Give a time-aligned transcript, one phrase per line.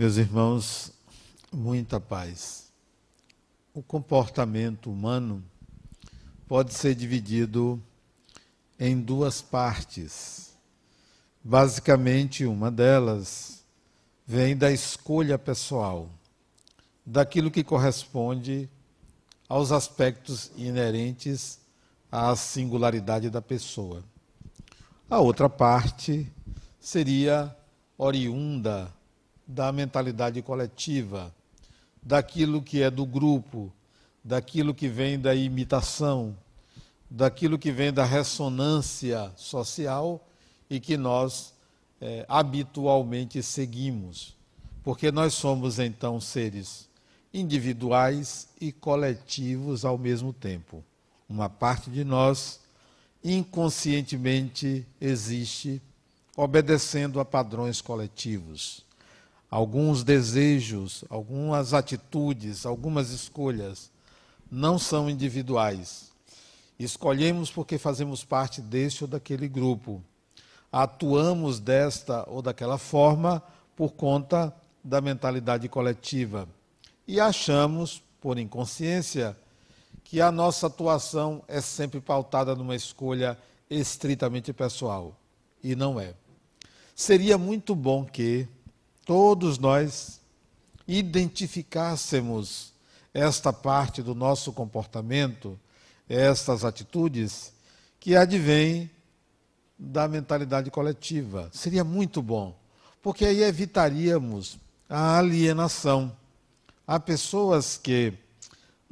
[0.00, 0.92] Meus irmãos,
[1.52, 2.72] muita paz.
[3.74, 5.44] O comportamento humano
[6.48, 7.78] pode ser dividido
[8.78, 10.54] em duas partes.
[11.44, 13.62] Basicamente, uma delas
[14.26, 16.08] vem da escolha pessoal,
[17.04, 18.70] daquilo que corresponde
[19.46, 21.60] aos aspectos inerentes
[22.10, 24.02] à singularidade da pessoa.
[25.10, 26.26] A outra parte
[26.80, 27.54] seria
[27.98, 28.90] oriunda
[29.50, 31.34] da mentalidade coletiva,
[32.02, 33.72] daquilo que é do grupo,
[34.22, 36.36] daquilo que vem da imitação,
[37.10, 40.24] daquilo que vem da ressonância social
[40.68, 41.52] e que nós
[42.00, 44.36] é, habitualmente seguimos.
[44.84, 46.88] Porque nós somos então seres
[47.34, 50.82] individuais e coletivos ao mesmo tempo.
[51.28, 52.60] Uma parte de nós
[53.22, 55.82] inconscientemente existe
[56.36, 58.84] obedecendo a padrões coletivos.
[59.50, 63.90] Alguns desejos, algumas atitudes, algumas escolhas
[64.50, 66.10] não são individuais.
[66.78, 70.02] Escolhemos porque fazemos parte deste ou daquele grupo.
[70.70, 73.42] Atuamos desta ou daquela forma
[73.74, 76.48] por conta da mentalidade coletiva.
[77.06, 79.36] E achamos, por inconsciência,
[80.04, 83.36] que a nossa atuação é sempre pautada numa escolha
[83.68, 85.16] estritamente pessoal.
[85.62, 86.14] E não é.
[86.94, 88.46] Seria muito bom que
[89.04, 90.20] todos nós
[90.86, 92.72] identificássemos
[93.12, 95.58] esta parte do nosso comportamento,
[96.08, 97.52] estas atitudes,
[97.98, 98.90] que advêm
[99.78, 101.50] da mentalidade coletiva.
[101.52, 102.56] Seria muito bom,
[103.02, 106.14] porque aí evitaríamos a alienação.
[106.86, 108.12] Há pessoas que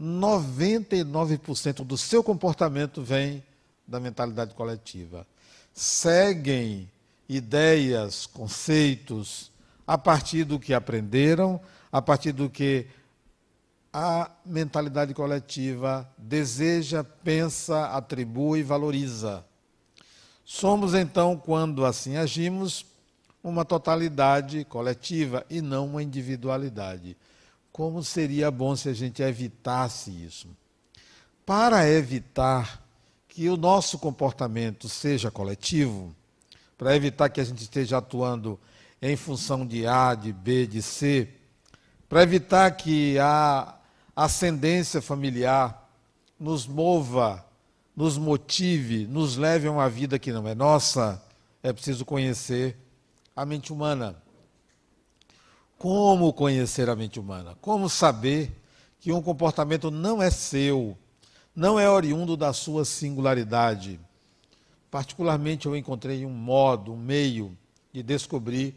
[0.00, 3.42] 99% do seu comportamento vem
[3.86, 5.26] da mentalidade coletiva.
[5.74, 6.88] Seguem
[7.28, 9.50] ideias, conceitos,
[9.88, 11.58] a partir do que aprenderam,
[11.90, 12.86] a partir do que
[13.90, 19.42] a mentalidade coletiva deseja, pensa, atribui e valoriza.
[20.44, 22.84] Somos, então, quando assim agimos,
[23.42, 27.16] uma totalidade coletiva e não uma individualidade.
[27.72, 30.48] Como seria bom se a gente evitasse isso?
[31.46, 32.86] Para evitar
[33.26, 36.14] que o nosso comportamento seja coletivo,
[36.76, 38.60] para evitar que a gente esteja atuando
[39.00, 41.28] em função de A, de B, de C,
[42.08, 43.76] para evitar que a
[44.14, 45.88] ascendência familiar
[46.38, 47.44] nos mova,
[47.94, 51.22] nos motive, nos leve a uma vida que não é nossa,
[51.62, 52.76] é preciso conhecer
[53.34, 54.16] a mente humana.
[55.76, 57.56] Como conhecer a mente humana?
[57.60, 58.50] Como saber
[59.00, 60.98] que um comportamento não é seu,
[61.54, 64.00] não é oriundo da sua singularidade?
[64.90, 67.56] Particularmente, eu encontrei um modo, um meio
[67.92, 68.74] de descobrir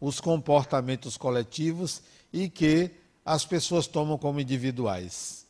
[0.00, 2.90] os comportamentos coletivos e que
[3.24, 5.46] as pessoas tomam como individuais.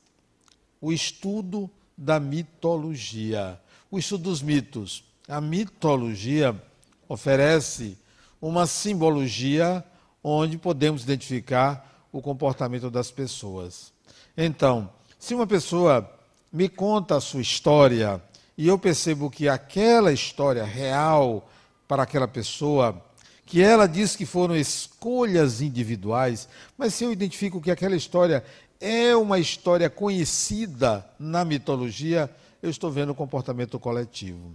[0.81, 3.61] O estudo da mitologia,
[3.91, 5.05] o estudo dos mitos.
[5.27, 6.61] A mitologia
[7.09, 7.99] oferece
[8.41, 9.85] uma simbologia
[10.23, 13.93] onde podemos identificar o comportamento das pessoas.
[14.37, 16.09] Então, se uma pessoa
[16.53, 18.23] me conta a sua história
[18.57, 21.49] e eu percebo que aquela história real
[21.87, 23.03] para aquela pessoa,
[23.49, 28.45] que ela diz que foram escolhas individuais, mas se eu identifico que aquela história
[28.79, 32.31] é uma história conhecida na mitologia,
[32.63, 34.55] eu estou vendo o comportamento coletivo.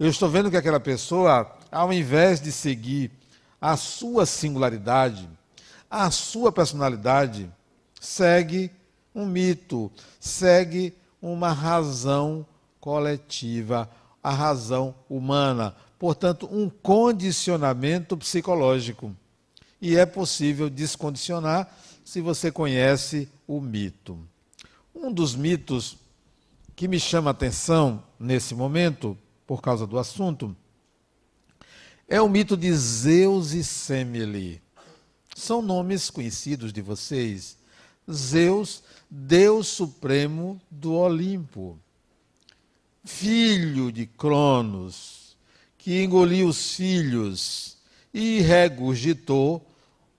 [0.00, 3.12] Eu estou vendo que aquela pessoa, ao invés de seguir
[3.60, 5.28] a sua singularidade,
[5.88, 7.48] a sua personalidade,
[8.00, 8.68] segue
[9.14, 12.44] um mito, segue uma razão
[12.80, 13.88] coletiva,
[14.20, 15.76] a razão humana.
[16.04, 19.16] Portanto, um condicionamento psicológico.
[19.80, 24.18] E é possível descondicionar se você conhece o mito.
[24.94, 25.96] Um dos mitos
[26.76, 30.54] que me chama a atenção nesse momento, por causa do assunto,
[32.06, 34.60] é o mito de Zeus e Semele.
[35.34, 37.56] São nomes conhecidos de vocês.
[38.12, 41.78] Zeus, Deus Supremo do Olimpo,
[43.02, 45.23] filho de Cronos,
[45.84, 47.76] que engoliu os filhos
[48.14, 49.70] e regurgitou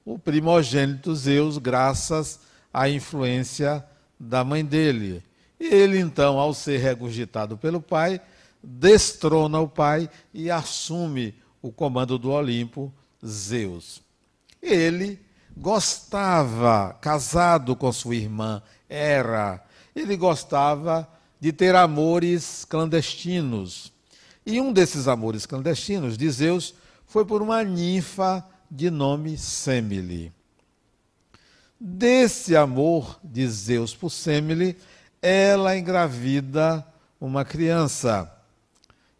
[0.05, 2.39] o primogênito Zeus, graças
[2.71, 3.83] à influência
[4.19, 5.23] da mãe dele.
[5.59, 8.21] E ele, então, ao ser regurgitado pelo pai,
[8.61, 11.33] destrona o pai e assume
[11.63, 12.93] o comando do Olimpo,
[13.25, 14.03] Zeus.
[14.61, 15.19] Ele
[15.57, 19.65] gostava, casado com sua irmã Hera,
[19.95, 21.09] ele gostava
[21.39, 23.94] de ter amores clandestinos.
[24.45, 26.75] E um desses amores clandestinos de Zeus
[27.07, 30.31] foi por uma ninfa de nome Semele.
[31.79, 34.77] Desse amor de Zeus por Semele,
[35.21, 36.85] ela engravida
[37.19, 38.31] uma criança.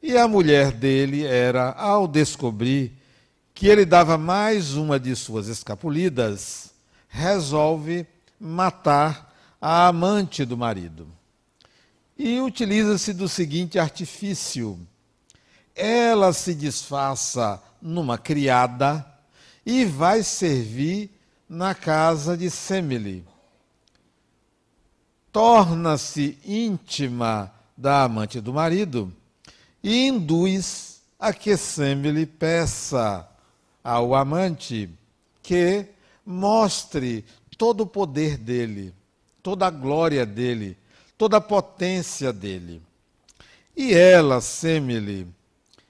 [0.01, 2.93] E a mulher dele era, ao descobrir
[3.53, 6.71] que ele dava mais uma de suas escapulidas,
[7.07, 8.05] resolve
[8.39, 11.07] matar a amante do marido.
[12.17, 14.77] E utiliza-se do seguinte artifício:
[15.75, 19.05] ela se disfarça numa criada
[19.65, 21.11] e vai servir
[21.47, 23.25] na casa de Semele.
[25.31, 29.11] Torna-se íntima da amante do marido
[29.83, 33.27] e induz a que Semele peça
[33.83, 34.89] ao amante
[35.43, 35.85] que
[36.25, 37.25] mostre
[37.57, 38.93] todo o poder dele,
[39.43, 40.77] toda a glória dele,
[41.17, 42.81] toda a potência dele.
[43.75, 45.27] E ela, Semele,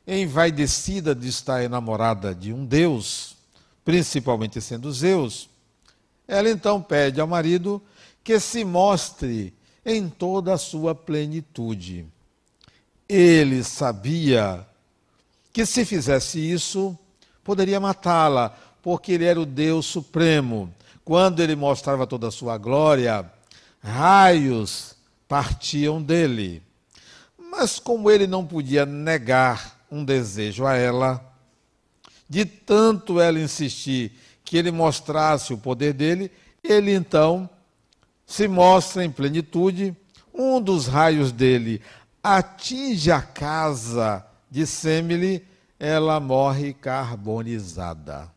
[0.07, 3.35] envaidecida de estar enamorada de um Deus,
[3.83, 5.49] principalmente sendo Zeus,
[6.27, 7.81] ela então pede ao marido
[8.23, 9.53] que se mostre
[9.85, 12.05] em toda a sua plenitude.
[13.07, 14.65] Ele sabia
[15.53, 16.97] que se fizesse isso,
[17.43, 20.73] poderia matá-la, porque ele era o Deus supremo.
[21.03, 23.31] Quando ele mostrava toda a sua glória,
[23.79, 24.95] raios
[25.27, 26.63] partiam dele.
[27.37, 31.23] Mas como ele não podia negar um desejo a ela,
[32.29, 34.11] de tanto ela insistir
[34.43, 36.31] que ele mostrasse o poder dele,
[36.63, 37.49] ele então
[38.25, 39.95] se mostra em plenitude.
[40.33, 41.81] Um dos raios dele
[42.21, 45.45] atinge a casa de Semele,
[45.79, 48.31] ela morre carbonizada.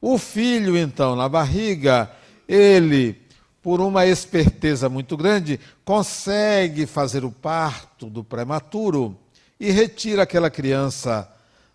[0.00, 2.10] O filho, então, na barriga,
[2.48, 3.20] ele,
[3.62, 9.16] por uma esperteza muito grande, consegue fazer o parto do prematuro
[9.62, 11.32] e retira aquela criança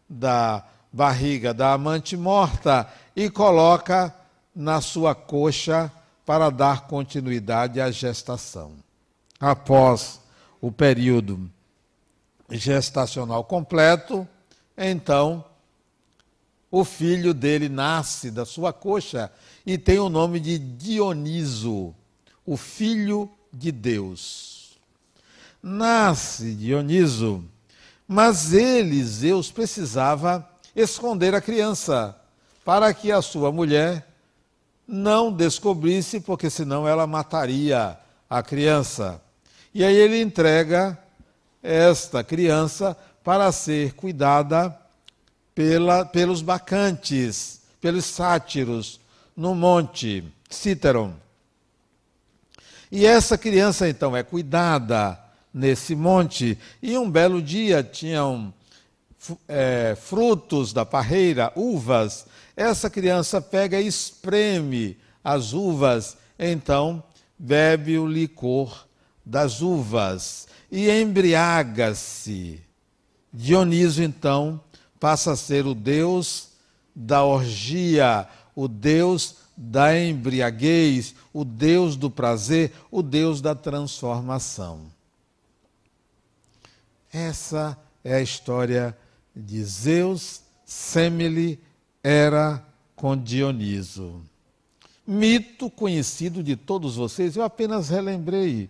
[0.10, 0.62] da
[0.92, 2.86] barriga da amante morta
[3.16, 4.14] e coloca
[4.54, 5.90] na sua coxa
[6.26, 8.74] para dar continuidade à gestação.
[9.40, 10.20] Após
[10.60, 11.50] o período
[12.52, 14.28] gestacional completo,
[14.78, 15.46] então
[16.70, 19.32] o filho dele nasce da sua coxa
[19.66, 21.96] e tem o nome de Dioniso,
[22.46, 24.78] o filho de Deus.
[25.64, 27.46] Nasce Dioniso,
[28.08, 32.16] mas ele, Zeus, precisava esconder a criança
[32.64, 34.08] para que a sua mulher
[34.88, 37.98] não descobrisse, porque senão ela mataria
[38.30, 39.22] a criança.
[39.74, 40.98] E aí ele entrega
[41.62, 44.78] esta criança para ser cuidada
[45.54, 49.00] pela, pelos bacantes, pelos sátiros,
[49.36, 51.14] no monte Cíteron.
[52.92, 55.20] E essa criança então é cuidada
[55.58, 58.54] nesse monte, e um belo dia tinham
[59.48, 62.28] é, frutos da parreira, uvas.
[62.56, 67.04] Essa criança pega e espreme as uvas, então
[67.38, 68.86] bebe o licor
[69.26, 72.62] das uvas e embriaga-se.
[73.34, 74.62] Dioniso, então,
[75.00, 76.50] passa a ser o deus
[76.96, 84.97] da orgia, o deus da embriaguez, o deus do prazer, o deus da transformação.
[87.12, 88.98] Essa é a história
[89.36, 91.60] de Zeus, Semele,
[92.04, 92.64] era
[92.96, 94.22] com Dioniso.
[95.06, 98.70] Mito conhecido de todos vocês, eu apenas relembrei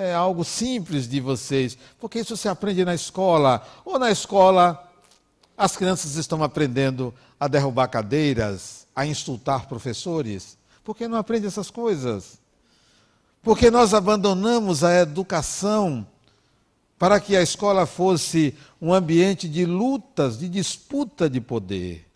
[0.00, 3.64] é algo simples de vocês, porque isso se aprende na escola.
[3.84, 4.90] Ou na escola,
[5.56, 10.58] as crianças estão aprendendo a derrubar cadeiras, a insultar professores.
[10.82, 12.40] Por que não aprende essas coisas?
[13.40, 16.06] Porque nós abandonamos a educação
[17.04, 22.08] para que a escola fosse um ambiente de lutas, de disputa de poder,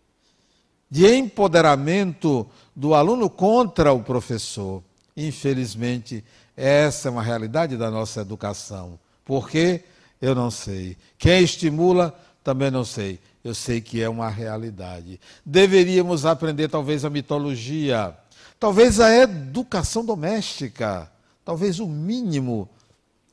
[0.90, 4.83] de empoderamento do aluno contra o professor.
[5.14, 6.25] Infelizmente,
[6.57, 8.99] essa é uma realidade da nossa educação.
[9.26, 9.85] Por quê?
[10.23, 10.97] Eu não sei.
[11.18, 13.21] Quem estimula, também não sei.
[13.45, 15.21] Eu sei que é uma realidade.
[15.45, 18.16] Deveríamos aprender, talvez, a mitologia,
[18.59, 21.12] talvez a educação doméstica,
[21.45, 22.66] talvez o mínimo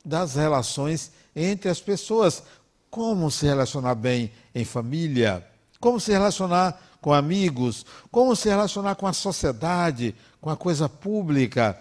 [0.04, 2.42] das relações entre as pessoas.
[2.90, 5.46] Como se relacionar bem em família,
[5.78, 11.78] como se relacionar com amigos, como se relacionar com a sociedade, com a coisa pública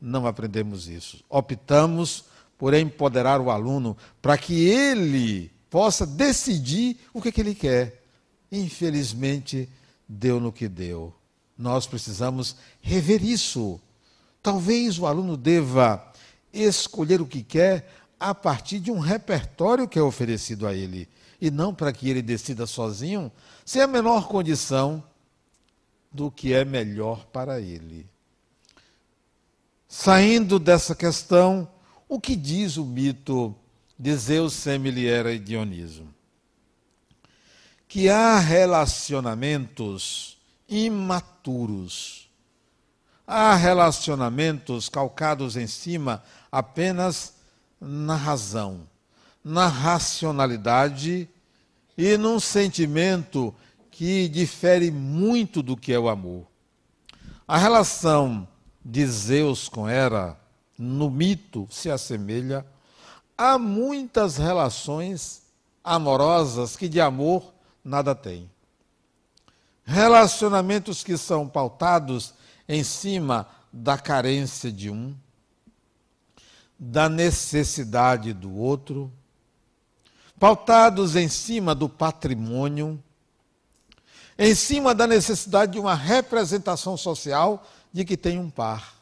[0.00, 1.24] não aprendemos isso.
[1.28, 2.24] Optamos
[2.58, 8.02] por empoderar o aluno para que ele possa decidir o que, que ele quer.
[8.50, 9.68] Infelizmente,
[10.08, 11.12] deu no que deu.
[11.56, 13.80] Nós precisamos rever isso.
[14.42, 16.12] Talvez o aluno deva
[16.52, 21.08] escolher o que quer a partir de um repertório que é oferecido a ele,
[21.40, 23.30] e não para que ele decida sozinho,
[23.64, 25.04] sem a menor condição
[26.10, 28.08] do que é melhor para ele.
[29.86, 31.68] Saindo dessa questão,
[32.08, 33.54] o que diz o mito
[33.98, 36.06] de Zeus, Semiliera e Dioniso?
[37.86, 40.36] Que há relacionamentos
[40.68, 42.28] imaturos.
[43.26, 47.35] Há relacionamentos calcados em cima apenas
[47.80, 48.88] na razão,
[49.44, 51.28] na racionalidade
[51.96, 53.54] e num sentimento
[53.90, 56.46] que difere muito do que é o amor.
[57.48, 58.46] A relação
[58.84, 60.38] de Zeus com Hera,
[60.78, 62.66] no mito, se assemelha
[63.38, 65.42] a muitas relações
[65.82, 67.52] amorosas que de amor
[67.84, 68.50] nada têm.
[69.84, 72.34] Relacionamentos que são pautados
[72.68, 75.14] em cima da carência de um,
[76.78, 79.12] da necessidade do outro,
[80.38, 83.02] pautados em cima do patrimônio,
[84.38, 88.94] em cima da necessidade de uma representação social de que tem um par,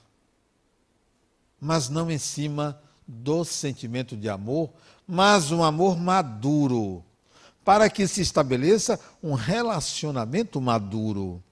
[1.61, 4.71] mas não em cima do sentimento de amor,
[5.07, 7.05] mas um amor maduro,
[7.65, 11.43] para que se estabeleça um relacionamento maduro.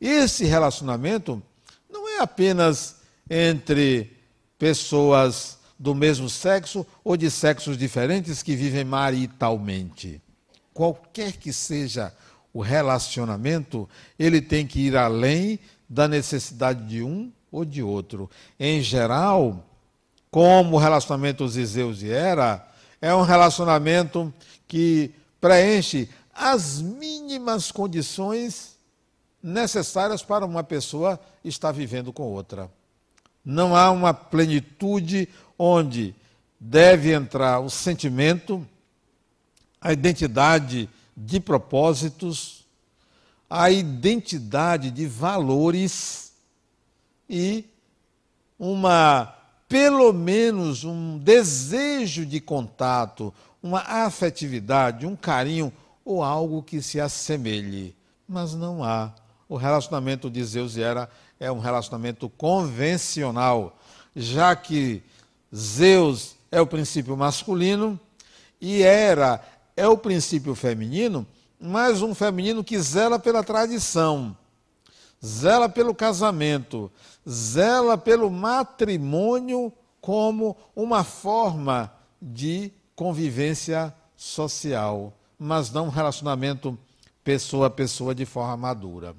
[0.00, 1.40] Esse relacionamento
[1.88, 2.96] não é apenas
[3.30, 4.16] entre
[4.62, 10.22] pessoas do mesmo sexo ou de sexos diferentes que vivem maritalmente.
[10.72, 12.14] Qualquer que seja
[12.54, 18.30] o relacionamento, ele tem que ir além da necessidade de um ou de outro.
[18.56, 19.66] Em geral,
[20.30, 22.64] como o relacionamento Zeus e Hera,
[23.00, 24.32] é um relacionamento
[24.68, 28.76] que preenche as mínimas condições
[29.42, 32.70] necessárias para uma pessoa estar vivendo com outra.
[33.44, 36.14] Não há uma plenitude onde
[36.58, 38.66] deve entrar o sentimento,
[39.80, 42.64] a identidade de propósitos,
[43.50, 46.32] a identidade de valores
[47.28, 47.64] e
[48.58, 49.34] uma
[49.68, 53.32] pelo menos um desejo de contato,
[53.62, 55.72] uma afetividade, um carinho
[56.04, 57.96] ou algo que se assemelhe.
[58.28, 59.14] Mas não há.
[59.48, 61.08] O relacionamento de Zeus e Hera
[61.42, 63.76] é um relacionamento convencional,
[64.14, 65.02] já que
[65.52, 67.98] Zeus é o princípio masculino
[68.60, 69.42] e Hera
[69.76, 71.26] é o princípio feminino,
[71.58, 74.36] mas um feminino que zela pela tradição,
[75.24, 76.88] zela pelo casamento,
[77.28, 86.78] zela pelo matrimônio como uma forma de convivência social, mas não um relacionamento
[87.24, 89.16] pessoa a pessoa de forma madura.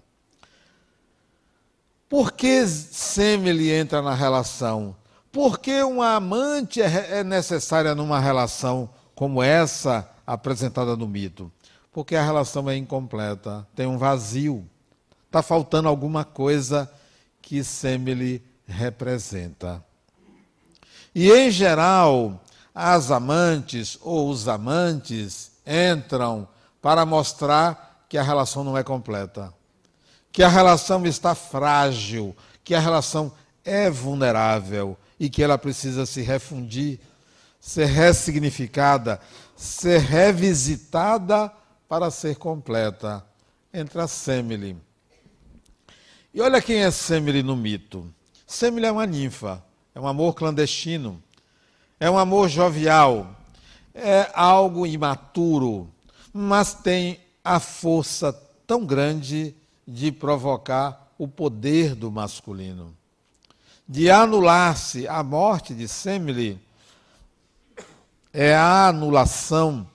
[2.14, 4.96] Por que Semele entra na relação?
[5.32, 11.52] Por que uma amante é, é necessária numa relação como essa apresentada no mito?
[11.92, 14.64] Porque a relação é incompleta, tem um vazio,
[15.26, 16.88] está faltando alguma coisa
[17.42, 19.84] que Semele representa.
[21.16, 22.44] E, em geral,
[22.76, 26.48] as amantes ou os amantes entram
[26.80, 29.52] para mostrar que a relação não é completa
[30.34, 33.32] que a relação está frágil, que a relação
[33.64, 37.00] é vulnerável e que ela precisa se refundir,
[37.60, 39.22] ser ressignificada,
[39.56, 41.54] ser revisitada
[41.88, 43.24] para ser completa.
[43.72, 44.76] Entra Semele.
[46.34, 48.12] E olha quem é Semele no mito.
[48.48, 49.64] Semele é uma ninfa,
[49.94, 51.22] é um amor clandestino,
[52.00, 53.36] é um amor jovial,
[53.94, 55.88] é algo imaturo,
[56.34, 58.34] mas tem a força
[58.66, 59.56] tão grande
[59.88, 62.96] de provocar o poder do masculino.
[63.88, 66.60] De anular-se a morte de Semele
[68.32, 69.88] é a anulação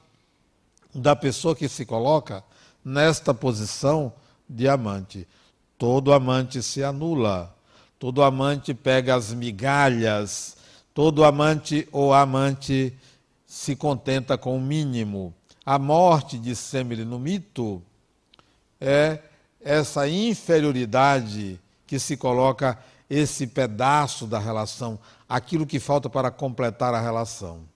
[0.95, 2.45] da pessoa que se coloca
[2.85, 4.13] nesta posição
[4.49, 5.27] de amante.
[5.77, 7.55] Todo amante se anula,
[7.99, 10.57] todo amante pega as migalhas,
[10.95, 12.97] todo amante ou amante
[13.47, 15.35] se contenta com o mínimo.
[15.65, 17.83] A morte de Semele no mito
[18.81, 19.21] é
[19.69, 24.99] essa inferioridade que se coloca esse pedaço da relação,
[25.29, 27.69] aquilo que falta para completar a relação.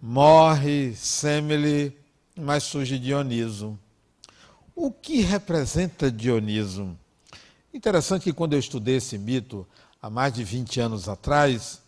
[0.00, 1.96] Morre Semele,
[2.34, 3.78] mas surge Dioniso.
[4.74, 6.98] O que representa Dioniso?
[7.72, 9.64] Interessante que quando eu estudei esse mito,
[10.02, 11.80] há mais de 20 anos atrás,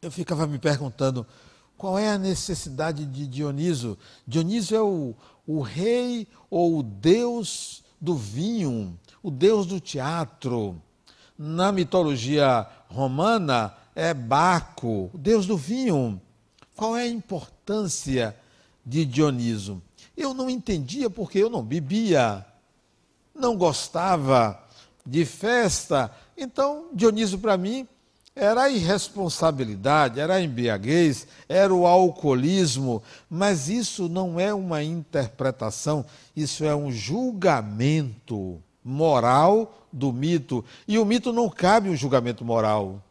[0.00, 1.26] eu ficava me perguntando
[1.76, 3.98] qual é a necessidade de Dioniso.
[4.24, 10.80] Dioniso é o, o rei ou o deus do vinho, o deus do teatro.
[11.38, 16.20] Na mitologia romana é Baco, o deus do vinho.
[16.76, 18.36] Qual é a importância
[18.84, 19.82] de Dioniso?
[20.16, 22.44] Eu não entendia porque eu não bebia.
[23.34, 24.62] não gostava
[25.04, 26.14] de festa.
[26.36, 27.88] Então, Dionísio, para mim,
[28.34, 36.04] era a irresponsabilidade, era a embriaguez, era o alcoolismo, mas isso não é uma interpretação,
[36.34, 40.64] isso é um julgamento moral do mito.
[40.88, 43.02] E o mito não cabe um julgamento moral.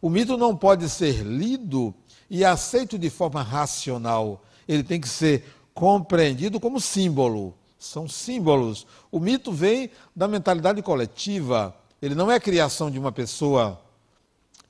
[0.00, 1.94] O mito não pode ser lido
[2.30, 4.42] e aceito de forma racional.
[4.66, 5.44] Ele tem que ser
[5.74, 7.54] compreendido como símbolo.
[7.78, 8.86] São símbolos.
[9.12, 11.74] O mito vem da mentalidade coletiva.
[12.00, 13.83] Ele não é criação de uma pessoa.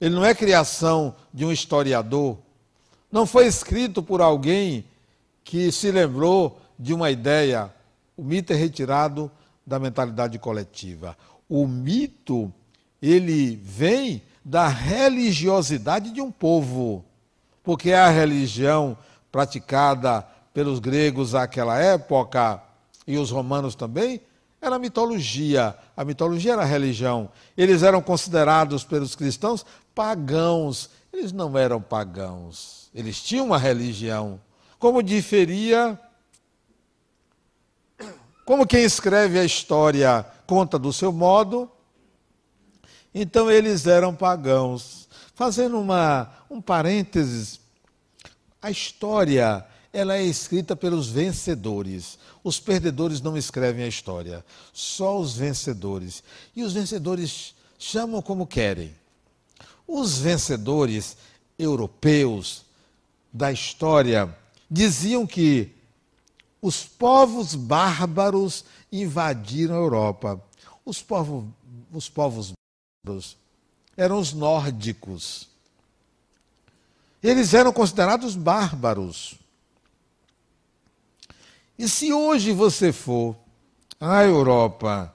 [0.04, 2.36] Ele não é criação de um historiador.
[3.10, 4.84] Não foi escrito por alguém
[5.42, 7.72] que se lembrou de uma ideia.
[8.14, 9.30] O mito é retirado
[9.66, 11.16] da mentalidade coletiva.
[11.48, 12.52] O mito,
[13.00, 17.02] ele vem da religiosidade de um povo,
[17.62, 18.98] porque a religião
[19.32, 20.20] praticada
[20.52, 22.62] pelos gregos àquela época
[23.06, 24.20] e os romanos também
[24.60, 25.74] era mitologia.
[25.96, 27.30] A mitologia era a religião.
[27.56, 29.64] Eles eram considerados pelos cristãos
[29.94, 30.90] pagãos.
[31.12, 32.90] Eles não eram pagãos.
[32.94, 34.40] Eles tinham uma religião.
[34.78, 35.98] Como diferia
[38.44, 41.70] como quem escreve a história conta do seu modo,
[43.14, 45.08] então eles eram pagãos.
[45.34, 47.58] Fazendo uma, um parênteses,
[48.60, 52.18] a história ela é escrita pelos vencedores.
[52.42, 56.22] Os perdedores não escrevem a história, só os vencedores.
[56.54, 58.94] E os vencedores chamam como querem.
[59.86, 61.16] Os vencedores
[61.58, 62.64] europeus
[63.32, 64.36] da história
[64.70, 65.72] diziam que
[66.60, 70.42] os povos bárbaros invadiram a Europa.
[70.84, 71.44] Os povos,
[71.92, 72.52] os povos
[73.04, 73.36] bárbaros
[73.96, 75.48] eram os nórdicos.
[77.22, 79.34] Eles eram considerados bárbaros.
[81.78, 83.36] E se hoje você for
[84.00, 85.14] à Europa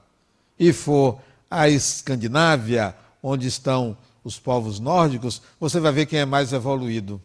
[0.58, 6.54] e for à Escandinávia, onde estão os povos nórdicos, você vai ver quem é mais
[6.54, 7.22] evoluído: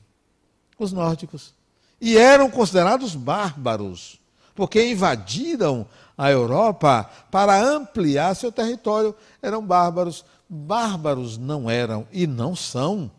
[0.78, 1.54] os nórdicos
[2.00, 4.20] e eram considerados bárbaros,
[4.54, 5.86] porque invadiram
[6.18, 9.14] a Europa para ampliar seu território.
[9.40, 10.24] Eram bárbaros.
[10.46, 13.10] Bárbaros não eram e não são,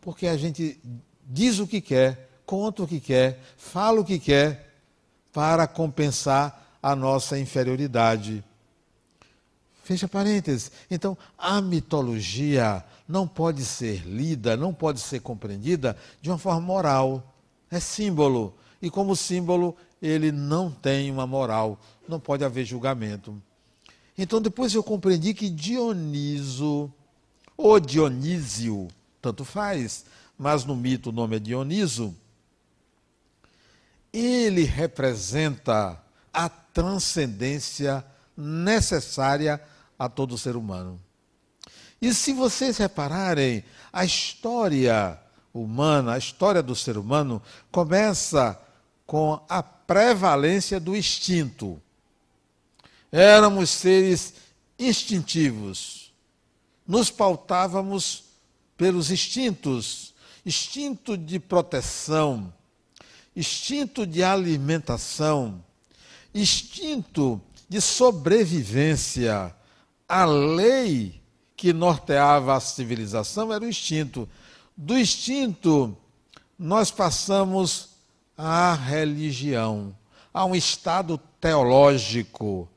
[0.00, 0.80] porque a gente
[1.22, 4.74] diz o que quer, conta o que quer, fala o que quer,
[5.30, 8.42] para compensar a nossa inferioridade.
[9.84, 10.72] Fecha parênteses.
[10.90, 17.34] Então, a mitologia não pode ser lida, não pode ser compreendida de uma forma moral
[17.70, 18.54] é símbolo.
[18.80, 23.40] E como símbolo, ele não tem uma moral, não pode haver julgamento.
[24.16, 26.92] Então depois eu compreendi que Dioniso,
[27.56, 28.88] ou Dionísio,
[29.20, 30.04] tanto faz,
[30.38, 32.14] mas no mito o nome é Dioniso,
[34.12, 36.00] ele representa
[36.32, 38.04] a transcendência
[38.36, 39.60] necessária
[39.98, 41.00] a todo ser humano.
[42.00, 45.18] E se vocês repararem, a história
[45.52, 48.60] humana, a história do ser humano, começa
[49.06, 51.80] com a prevalência do instinto.
[53.10, 54.34] Éramos seres
[54.78, 56.12] instintivos.
[56.86, 58.24] Nos pautávamos
[58.76, 62.52] pelos instintos instinto de proteção,
[63.34, 65.64] instinto de alimentação,
[66.34, 69.54] instinto de sobrevivência.
[70.08, 71.22] A lei
[71.56, 74.28] que norteava a civilização era o instinto.
[74.76, 75.96] Do instinto,
[76.58, 77.90] nós passamos
[78.36, 79.94] à religião,
[80.32, 82.68] a um estado teológico.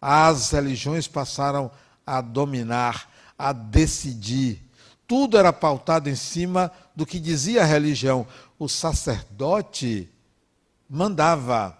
[0.00, 1.70] As religiões passaram
[2.06, 4.62] a dominar, a decidir.
[5.06, 8.26] Tudo era pautado em cima do que dizia a religião.
[8.58, 10.08] O sacerdote
[10.88, 11.78] mandava.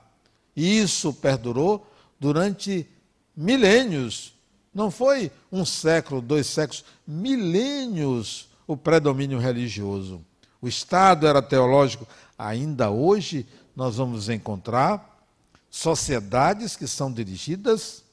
[0.55, 1.87] E isso perdurou
[2.19, 2.89] durante
[3.37, 4.36] milênios.
[4.77, 10.21] Não foi um século, dois séculos, milênios o predomínio religioso.
[10.61, 12.07] O Estado era teológico.
[12.39, 15.19] Ainda hoje nós vamos encontrar
[15.71, 18.05] sociedades que são dirigidas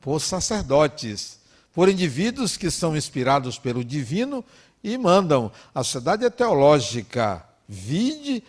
[0.00, 1.38] por sacerdotes,
[1.72, 4.44] por indivíduos que são inspirados pelo divino
[4.82, 5.52] e mandam.
[5.72, 7.46] A sociedade é teológica.
[7.68, 8.42] Vide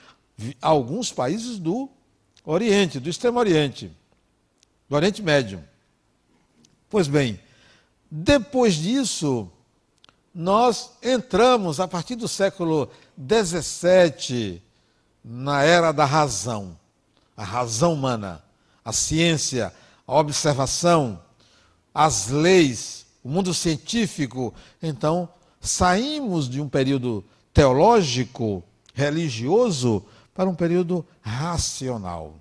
[0.60, 1.88] alguns países do
[2.44, 3.92] Oriente, do Extremo Oriente,
[4.90, 5.64] do Oriente Médio.
[6.90, 7.40] Pois bem,
[8.10, 9.52] depois disso,
[10.34, 14.62] nós entramos, a partir do século XVII,
[15.24, 16.78] na era da razão,
[17.36, 18.44] a razão humana,
[18.84, 19.74] a ciência,
[20.08, 21.22] a observação,
[21.94, 24.54] as leis, o mundo científico.
[24.82, 32.36] Então, saímos de um período teológico, religioso, para um período racional.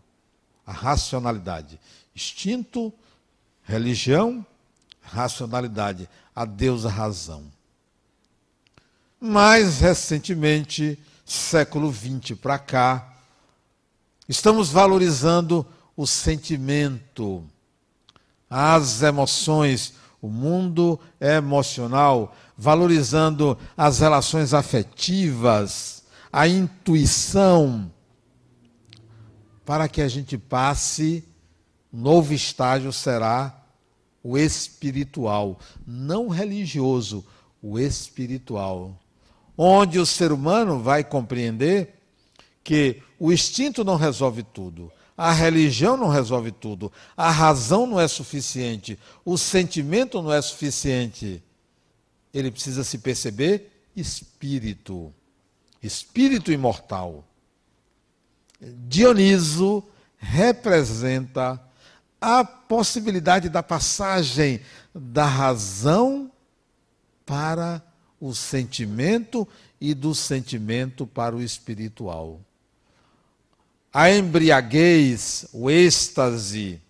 [0.64, 1.81] A racionalidade.
[2.14, 2.92] Instinto
[3.64, 4.46] Religião,
[5.11, 7.44] racionalidade, a deusa razão.
[9.21, 13.14] Mais recentemente, século XX para cá,
[14.29, 15.66] estamos valorizando
[15.97, 17.44] o sentimento,
[18.49, 27.90] as emoções, o mundo emocional, valorizando as relações afetivas, a intuição,
[29.64, 31.25] para que a gente passe,
[31.92, 33.58] novo estágio será
[34.22, 37.24] o espiritual, não religioso,
[37.62, 38.98] o espiritual,
[39.57, 41.94] onde o ser humano vai compreender
[42.62, 48.07] que o instinto não resolve tudo, a religião não resolve tudo, a razão não é
[48.07, 51.42] suficiente, o sentimento não é suficiente.
[52.33, 55.12] Ele precisa se perceber espírito,
[55.83, 57.24] espírito imortal.
[58.61, 59.83] Dioniso
[60.18, 61.61] representa
[62.20, 64.61] a possibilidade da passagem
[64.94, 66.31] da razão
[67.24, 67.83] para
[68.20, 69.46] o sentimento
[69.81, 72.40] e do sentimento para o espiritual
[73.92, 76.81] a embriaguez, o êxtase,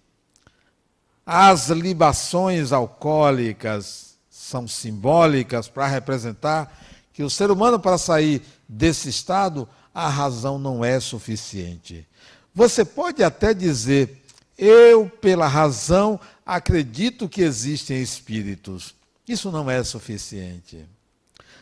[1.25, 6.71] as libações alcoólicas são simbólicas para representar
[7.13, 12.07] que o ser humano, para sair desse estado, a razão não é suficiente.
[12.55, 14.23] Você pode até dizer,
[14.59, 18.95] eu, pela razão, acredito que existem espíritos.
[19.27, 20.85] Isso não é suficiente.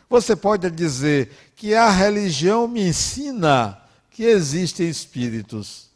[0.09, 3.78] Você pode dizer que a religião me ensina
[4.11, 5.90] que existem espíritos.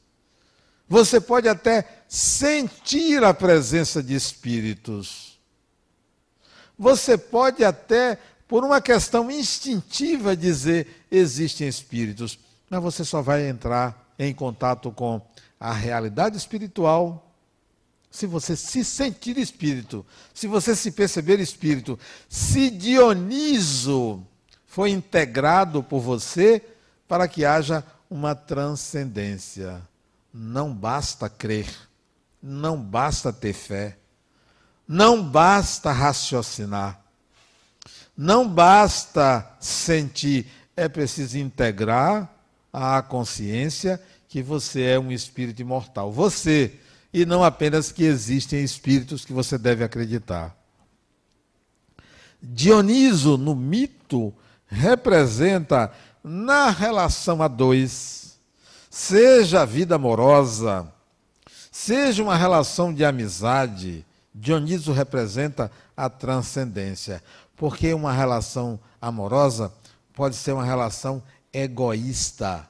[0.89, 5.39] Você pode até sentir a presença de espíritos.
[6.77, 12.39] Você pode até, por uma questão instintiva, dizer existem espíritos.
[12.69, 15.21] Mas você só vai entrar em contato com
[15.61, 17.31] a realidade espiritual
[18.11, 21.99] se você se sentir espírito, se você se perceber espírito.
[22.29, 24.27] Se Dioniso
[24.67, 26.61] foi integrado por você
[27.07, 29.81] para que haja uma transcendência.
[30.35, 31.69] Não basta crer,
[32.43, 33.97] não basta ter fé,
[34.89, 37.01] não basta raciocinar,
[38.17, 42.29] não basta sentir, é preciso integrar
[42.73, 46.13] à consciência que você é um espírito imortal.
[46.13, 46.79] Você,
[47.13, 50.57] e não apenas que existem espíritos que você deve acreditar.
[52.41, 54.33] Dioniso, no mito,
[54.69, 58.39] representa na relação a dois,
[58.89, 60.91] seja a vida amorosa,
[61.73, 67.21] seja uma relação de amizade, Dioniso representa a transcendência,
[67.57, 69.73] porque uma relação amorosa
[70.15, 71.21] pode ser uma relação
[71.53, 72.70] egoísta,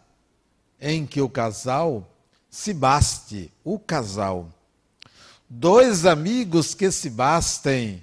[0.80, 2.06] em que o casal
[2.48, 4.48] se baste, o casal.
[5.48, 8.02] Dois amigos que se bastem,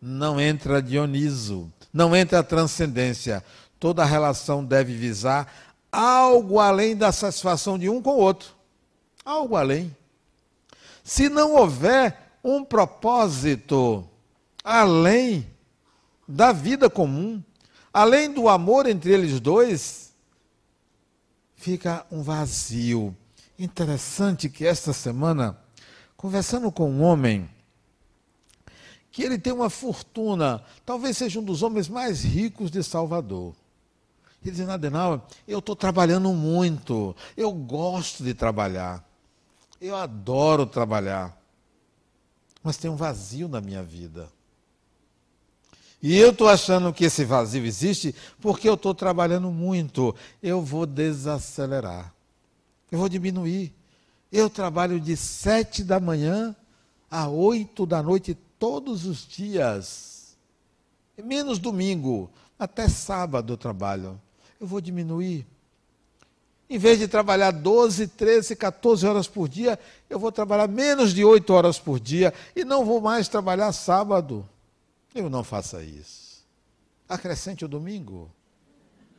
[0.00, 3.44] não entra Dioniso, não entra a transcendência.
[3.78, 5.52] Toda relação deve visar
[5.90, 8.50] algo além da satisfação de um com o outro.
[9.24, 9.94] Algo além.
[11.02, 14.06] Se não houver um propósito
[14.62, 15.46] além
[16.26, 17.42] da vida comum,
[17.92, 20.09] além do amor entre eles dois,
[21.60, 23.14] fica um vazio.
[23.58, 25.58] Interessante que esta semana,
[26.16, 27.48] conversando com um homem,
[29.12, 33.54] que ele tem uma fortuna, talvez seja um dos homens mais ricos de Salvador.
[34.42, 39.06] Ele dizendo, Adenauer, eu estou trabalhando muito, eu gosto de trabalhar,
[39.78, 41.38] eu adoro trabalhar,
[42.62, 44.32] mas tem um vazio na minha vida.
[46.02, 50.14] E eu estou achando que esse vazio existe porque eu estou trabalhando muito.
[50.42, 52.12] Eu vou desacelerar.
[52.90, 53.72] Eu vou diminuir.
[54.32, 56.56] Eu trabalho de sete da manhã
[57.10, 60.36] a oito da noite todos os dias.
[61.22, 62.30] Menos domingo.
[62.58, 64.18] Até sábado eu trabalho
[64.60, 65.46] eu vou diminuir.
[66.68, 71.24] Em vez de trabalhar 12, 13, 14 horas por dia, eu vou trabalhar menos de
[71.24, 74.48] 8 horas por dia e não vou mais trabalhar sábado.
[75.14, 76.44] Eu não faça isso.
[77.08, 78.30] Acrescente o domingo.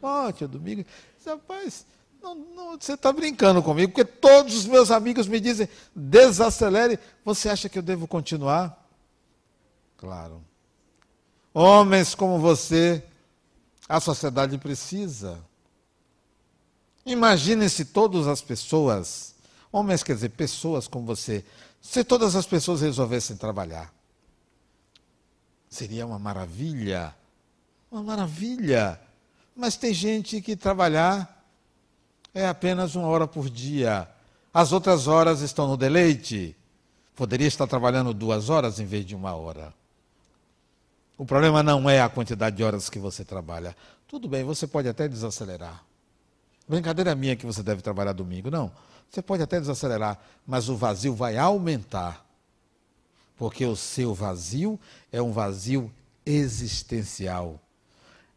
[0.01, 0.86] Bote o domingo.
[1.25, 1.86] Rapaz,
[2.21, 6.99] não, não, você está brincando comigo, porque todos os meus amigos me dizem, desacelere.
[7.25, 8.88] Você acha que eu devo continuar?
[9.97, 10.43] Claro.
[11.54, 13.04] Homens como você
[13.89, 15.43] a sociedade precisa.
[17.06, 19.36] Imagine se todas as pessoas,
[19.71, 21.43] homens quer dizer, pessoas como você,
[21.82, 23.93] se todas as pessoas resolvessem trabalhar.
[25.71, 27.15] Seria uma maravilha.
[27.89, 28.99] Uma maravilha.
[29.55, 31.45] Mas tem gente que trabalhar
[32.34, 34.07] é apenas uma hora por dia.
[34.53, 36.55] As outras horas estão no deleite.
[37.15, 39.73] Poderia estar trabalhando duas horas em vez de uma hora.
[41.17, 43.75] O problema não é a quantidade de horas que você trabalha.
[44.07, 45.86] Tudo bem, você pode até desacelerar.
[46.67, 48.51] Brincadeira minha que você deve trabalhar domingo.
[48.51, 48.71] Não.
[49.10, 52.25] Você pode até desacelerar, mas o vazio vai aumentar.
[53.41, 54.80] Porque o seu vazio
[55.12, 55.91] é um vazio
[56.23, 57.60] existencial.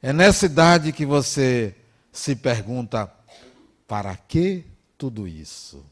[0.01, 1.77] É nessa idade que você
[2.11, 3.13] se pergunta:
[3.87, 4.65] para que
[4.97, 5.85] tudo isso?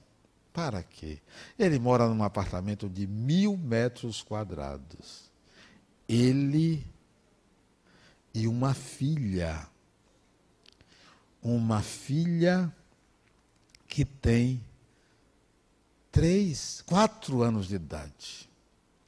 [0.50, 1.18] Para quê?
[1.58, 5.30] Ele mora num apartamento de mil metros quadrados.
[6.08, 6.82] Ele
[8.32, 9.68] e uma filha.
[11.42, 12.74] Uma filha
[13.86, 14.64] que tem
[16.10, 18.50] três, quatro anos de idade.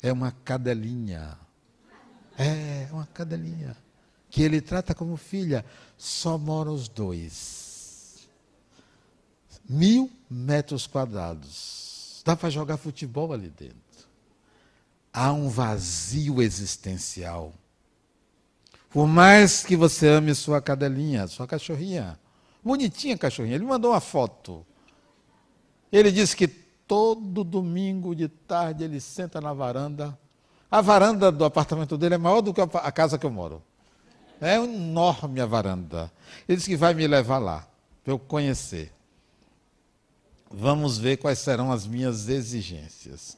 [0.05, 1.39] É uma cadelinha.
[2.37, 3.75] É, uma cadelinha.
[4.29, 5.65] Que ele trata como filha.
[5.97, 8.29] Só moram os dois.
[9.67, 12.21] Mil metros quadrados.
[12.23, 13.79] Dá para jogar futebol ali dentro.
[15.11, 17.55] Há um vazio existencial.
[18.91, 22.21] Por mais que você ame sua cadelinha, sua cachorrinha,
[22.63, 24.67] bonitinha cachorrinha, ele mandou uma foto.
[25.91, 30.19] Ele disse que todo domingo de tarde ele senta na varanda.
[30.71, 33.63] A varanda do apartamento dele é maior do que a casa que eu moro.
[34.41, 36.11] É enorme a varanda.
[36.49, 37.67] Ele disse que vai me levar lá,
[38.03, 38.93] para eu conhecer.
[40.51, 43.37] Vamos ver quais serão as minhas exigências.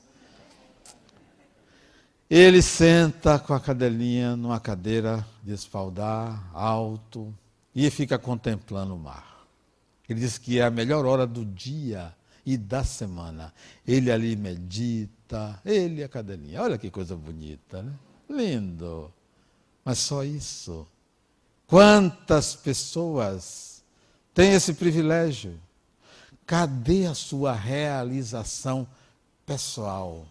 [2.28, 7.32] Ele senta com a cadelinha numa cadeira de espaldar, alto,
[7.74, 9.46] e fica contemplando o mar.
[10.09, 12.14] Ele diz que é a melhor hora do dia
[12.46, 13.52] e da semana.
[13.85, 16.62] Ele ali medita, ele a cadelinha.
[16.62, 17.92] Olha que coisa bonita, né?
[18.30, 19.12] Lindo.
[19.85, 20.87] Mas só isso.
[21.66, 23.82] Quantas pessoas
[24.32, 25.59] têm esse privilégio?
[26.46, 28.87] Cadê a sua realização
[29.44, 30.24] pessoal?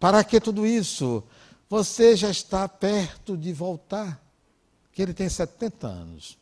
[0.00, 1.22] Para que tudo isso?
[1.70, 4.20] Você já está perto de voltar,
[4.92, 6.36] que ele tem 70 anos.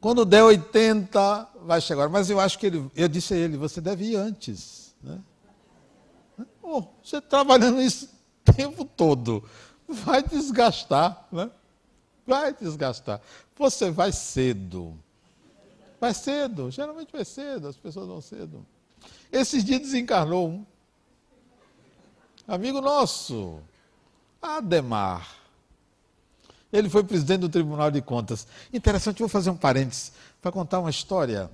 [0.00, 2.08] Quando der 80, vai chegar.
[2.08, 4.94] Mas eu acho que ele, eu disse a ele, você deve ir antes.
[5.02, 5.18] Né?
[6.62, 8.08] Oh, você trabalhando isso
[8.46, 9.42] o tempo todo,
[9.88, 11.50] vai desgastar, né?
[12.26, 13.20] Vai desgastar.
[13.56, 14.96] Você vai cedo.
[16.00, 18.64] Vai cedo, geralmente vai cedo, as pessoas vão cedo.
[19.32, 20.66] Esses dias desencarnou um.
[22.46, 23.60] Amigo nosso,
[24.40, 25.37] Ademar.
[26.72, 28.46] Ele foi presidente do Tribunal de Contas.
[28.72, 31.50] Interessante, vou fazer um parênteses para contar uma história.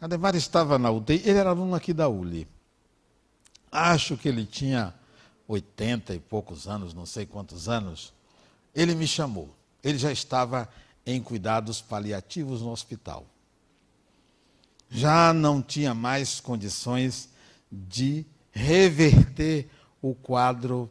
[0.00, 2.48] Ademar estava na UTI, ele era aluno aqui da ULI.
[3.70, 4.94] Acho que ele tinha
[5.46, 8.12] 80 e poucos anos, não sei quantos anos.
[8.74, 9.54] Ele me chamou.
[9.84, 10.68] Ele já estava
[11.04, 13.26] em cuidados paliativos no hospital.
[14.90, 17.28] Já não tinha mais condições
[17.70, 19.68] de reverter
[20.00, 20.90] o quadro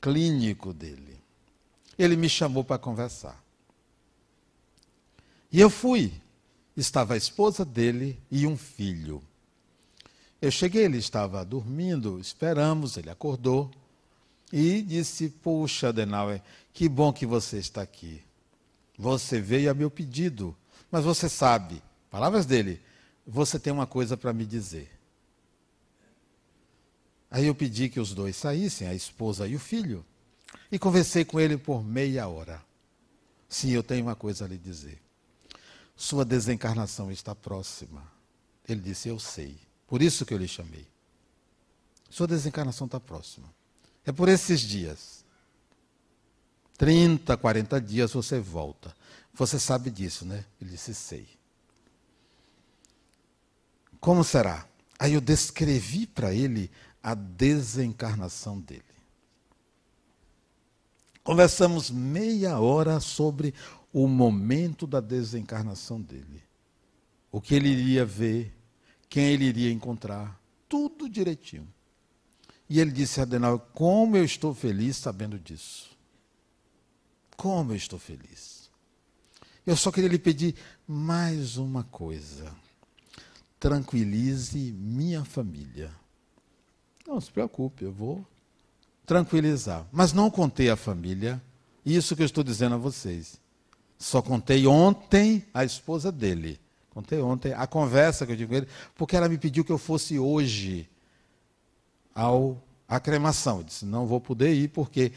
[0.00, 1.09] clínico dele
[2.02, 3.42] ele me chamou para conversar.
[5.52, 6.12] E eu fui.
[6.76, 9.22] Estava a esposa dele e um filho.
[10.40, 13.70] Eu cheguei, ele estava dormindo, esperamos, ele acordou
[14.50, 16.40] e disse: Puxa, Adenauer,
[16.72, 18.22] que bom que você está aqui.
[18.96, 20.56] Você veio a meu pedido,
[20.90, 22.80] mas você sabe, palavras dele,
[23.26, 24.90] você tem uma coisa para me dizer.
[27.30, 30.04] Aí eu pedi que os dois saíssem, a esposa e o filho.
[30.70, 32.62] E conversei com ele por meia hora.
[33.48, 35.00] Sim, eu tenho uma coisa a lhe dizer.
[35.96, 38.02] Sua desencarnação está próxima.
[38.68, 39.58] Ele disse: Eu sei.
[39.86, 40.86] Por isso que eu lhe chamei.
[42.08, 43.52] Sua desencarnação está próxima.
[44.06, 45.24] É por esses dias.
[46.78, 48.94] 30, 40 dias você volta.
[49.34, 50.44] Você sabe disso, né?
[50.60, 51.28] Ele disse: Sei.
[54.00, 54.66] Como será?
[54.98, 56.70] Aí eu descrevi para ele
[57.02, 58.89] a desencarnação dele.
[61.30, 63.54] Conversamos meia hora sobre
[63.92, 66.42] o momento da desencarnação dele.
[67.30, 68.52] O que ele iria ver,
[69.08, 71.72] quem ele iria encontrar, tudo direitinho.
[72.68, 75.96] E ele disse a Adenauer, como eu estou feliz sabendo disso.
[77.36, 78.68] Como eu estou feliz.
[79.64, 82.52] Eu só queria lhe pedir mais uma coisa.
[83.60, 85.92] Tranquilize minha família.
[87.06, 88.26] Não se preocupe, eu vou
[89.10, 89.84] tranquilizar.
[89.90, 91.42] Mas não contei à família
[91.84, 93.40] isso que eu estou dizendo a vocês.
[93.98, 96.60] Só contei ontem à esposa dele.
[96.90, 99.78] Contei ontem a conversa que eu tive com ele, porque ela me pediu que eu
[99.78, 100.88] fosse hoje
[102.14, 103.58] ao à cremação.
[103.58, 105.10] Eu disse: "Não vou poder ir porque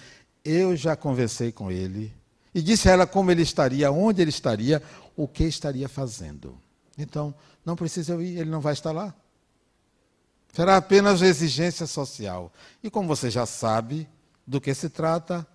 [0.43, 2.11] eu já conversei com ele
[2.51, 4.81] e disse a ela como ele estaria, onde ele estaria,
[5.15, 6.57] o que estaria fazendo.
[6.97, 7.31] Então,
[7.63, 9.13] não precisa eu ir, ele não vai estar lá.
[10.53, 12.53] Será apenas exigência social.
[12.83, 14.07] E como você já sabe
[14.45, 15.45] do que se trata,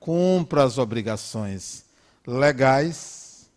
[0.00, 1.84] cumpra as obrigações
[2.26, 3.48] legais,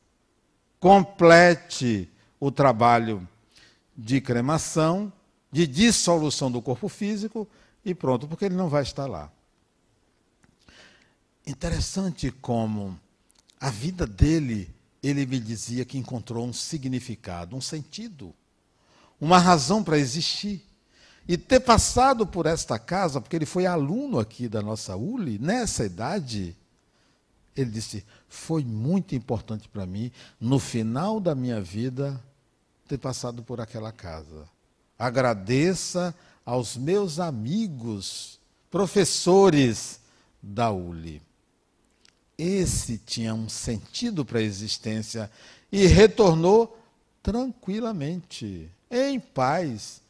[0.80, 2.08] complete
[2.40, 3.28] o trabalho
[3.98, 5.12] de cremação,
[5.52, 7.48] de dissolução do corpo físico
[7.84, 9.32] e pronto, porque ele não vai estar lá.
[11.46, 12.98] Interessante como
[13.60, 18.36] a vida dele, ele me dizia que encontrou um significado, um sentido,
[19.20, 20.71] uma razão para existir.
[21.32, 25.86] E ter passado por esta casa, porque ele foi aluno aqui da nossa ULI, nessa
[25.86, 26.58] idade,
[27.56, 32.22] ele disse: foi muito importante para mim, no final da minha vida,
[32.86, 34.44] ter passado por aquela casa.
[35.00, 36.14] Agradeça
[36.46, 38.38] aos meus amigos,
[38.70, 40.02] professores
[40.44, 41.22] da ULI.
[42.38, 45.32] Esse tinha um sentido para a existência
[45.72, 46.78] e retornou
[47.24, 50.02] tranquilamente, em paz,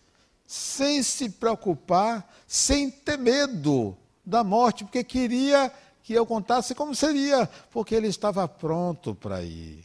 [0.52, 5.72] sem se preocupar, sem ter medo da morte, porque queria
[6.04, 9.82] que eu contasse como seria, porque ele estava pronto para ir.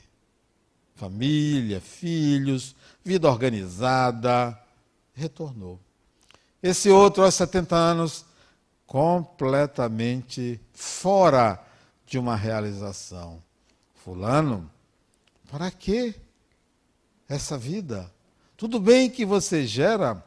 [0.96, 2.74] Família, filhos,
[3.04, 4.60] vida organizada,
[5.14, 5.78] retornou.
[6.60, 8.24] Esse outro, aos 70 anos,
[8.88, 11.64] completamente fora
[12.04, 13.40] de uma realização.
[13.94, 14.68] Fulano,
[15.48, 16.12] para que
[17.28, 18.12] essa vida?
[18.56, 20.26] Tudo bem que você gera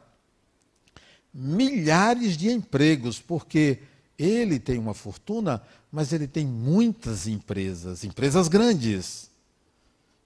[1.32, 3.80] milhares de empregos, porque
[4.18, 9.30] ele tem uma fortuna, mas ele tem muitas empresas, empresas grandes.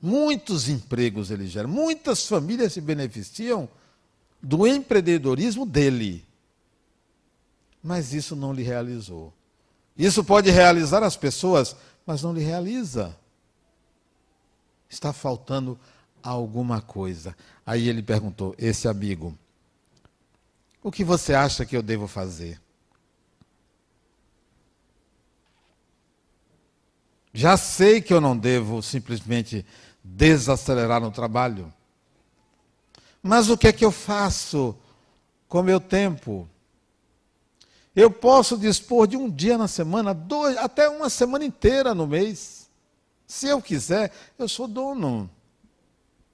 [0.00, 3.68] Muitos empregos ele gera, muitas famílias se beneficiam
[4.42, 6.24] do empreendedorismo dele.
[7.82, 9.32] Mas isso não lhe realizou.
[9.96, 13.16] Isso pode realizar as pessoas, mas não lhe realiza.
[14.88, 15.78] Está faltando
[16.22, 17.36] alguma coisa.
[17.64, 19.36] Aí ele perguntou: esse amigo,
[20.85, 22.61] o que você acha que eu devo fazer?
[27.33, 29.64] Já sei que eu não devo simplesmente
[30.05, 31.73] desacelerar no trabalho.
[33.23, 34.77] Mas o que é que eu faço
[35.49, 36.47] com meu tempo?
[37.97, 42.68] Eu posso dispor de um dia na semana, dois, até uma semana inteira no mês.
[43.27, 45.31] Se eu quiser, eu sou dono.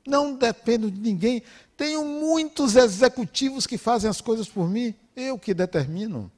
[0.05, 1.41] Não dependo de ninguém.
[1.81, 4.95] Tenho muitos executivos que fazem as coisas por mim.
[5.17, 6.31] Eu que determino.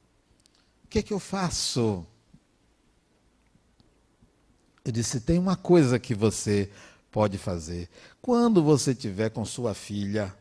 [0.85, 2.07] O que é que eu faço?
[4.85, 6.71] Eu disse: tem uma coisa que você
[7.11, 7.89] pode fazer.
[8.21, 10.33] Quando você tiver com sua filha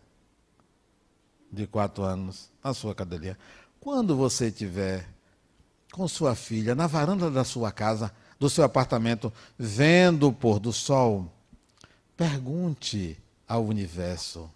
[1.51, 3.37] de quatro anos na sua cadelinha,
[3.81, 5.09] quando você estiver
[5.91, 10.73] com sua filha na varanda da sua casa, do seu apartamento, vendo o pôr do
[10.73, 11.29] sol,
[12.17, 14.49] pergunte ao universo,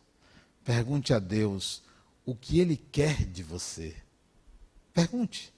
[0.67, 1.81] pergunte a Deus
[2.25, 3.95] o que Ele quer de você.
[4.93, 5.55] Pergunte.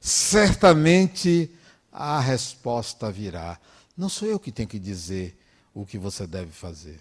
[0.00, 1.50] Certamente
[1.90, 3.60] a resposta virá.
[3.96, 5.36] Não sou eu que tenho que dizer
[5.74, 7.00] o que você deve fazer.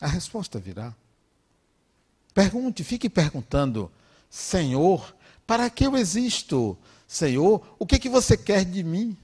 [0.00, 0.92] A resposta virá.
[2.34, 3.88] Pergunte, fique perguntando,
[4.28, 5.14] Senhor,
[5.46, 6.76] para que eu existo?
[7.06, 9.16] Senhor, o que, que você quer de mim?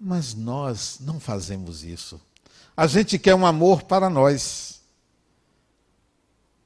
[0.00, 2.20] Mas nós não fazemos isso.
[2.76, 4.80] A gente quer um amor para nós.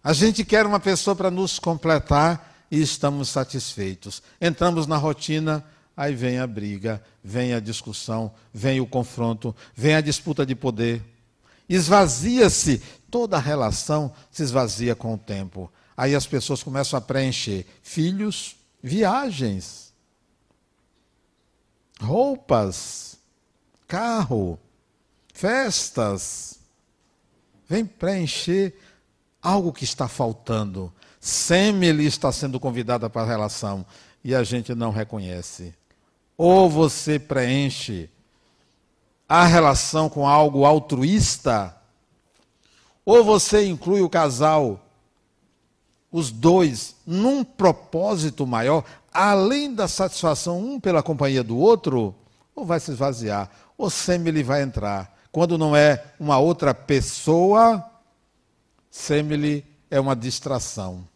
[0.02, 4.22] A gente quer uma pessoa para nos completar e estamos satisfeitos.
[4.40, 5.64] Entramos na rotina,
[5.96, 11.02] aí vem a briga, vem a discussão, vem o confronto, vem a disputa de poder.
[11.68, 15.70] Esvazia-se, toda a relação se esvazia com o tempo.
[15.94, 19.92] Aí as pessoas começam a preencher filhos, viagens,
[22.00, 23.18] roupas,
[23.86, 24.58] carro,
[25.38, 26.58] festas.
[27.68, 28.74] Vem preencher
[29.40, 30.92] algo que está faltando.
[31.20, 33.86] Semele está sendo convidada para a relação
[34.24, 35.72] e a gente não reconhece.
[36.36, 38.10] Ou você preenche
[39.28, 41.76] a relação com algo altruísta,
[43.04, 44.84] ou você inclui o casal
[46.10, 48.82] os dois num propósito maior,
[49.12, 52.14] além da satisfação um pela companhia do outro,
[52.56, 55.17] ou vai se esvaziar, ou semele vai entrar.
[55.30, 57.84] Quando não é uma outra pessoa,
[58.90, 61.06] semele é uma distração.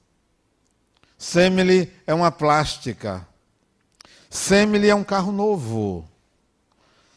[1.17, 3.27] Semele é uma plástica.
[4.29, 6.09] Semele é um carro novo.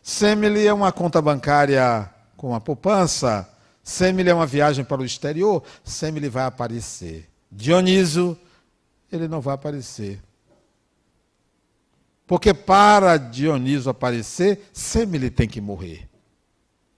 [0.03, 3.49] Semele é uma conta bancária com uma poupança.
[3.83, 5.63] Semele é uma viagem para o exterior.
[5.83, 7.29] Semele vai aparecer.
[7.51, 8.37] Dioniso,
[9.11, 10.21] ele não vai aparecer.
[12.27, 16.07] Porque para Dioniso aparecer, Semele tem que morrer.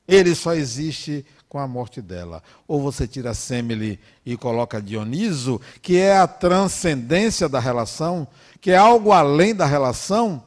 [0.07, 2.41] Ele só existe com a morte dela.
[2.67, 8.27] Ou você tira Semele e coloca Dioniso, que é a transcendência da relação,
[8.61, 10.43] que é algo além da relação,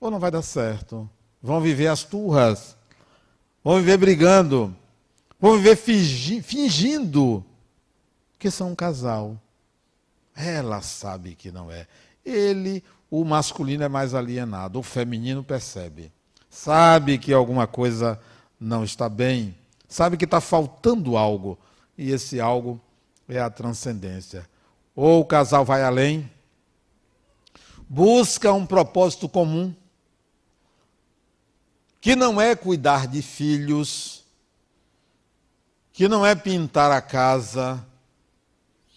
[0.00, 1.08] ou não vai dar certo.
[1.42, 2.76] Vão viver as turras,
[3.62, 4.74] vão viver brigando,
[5.40, 7.44] vão viver fingi fingindo
[8.38, 9.40] que são um casal.
[10.34, 11.86] Ela sabe que não é.
[12.24, 16.12] Ele, o masculino é mais alienado, o feminino percebe.
[16.50, 18.18] Sabe que alguma coisa
[18.60, 19.54] não está bem,
[19.88, 21.58] sabe que está faltando algo,
[21.96, 22.80] e esse algo
[23.28, 24.48] é a transcendência.
[24.94, 26.30] Ou o casal vai além,
[27.88, 29.74] busca um propósito comum,
[32.00, 34.24] que não é cuidar de filhos,
[35.92, 37.84] que não é pintar a casa,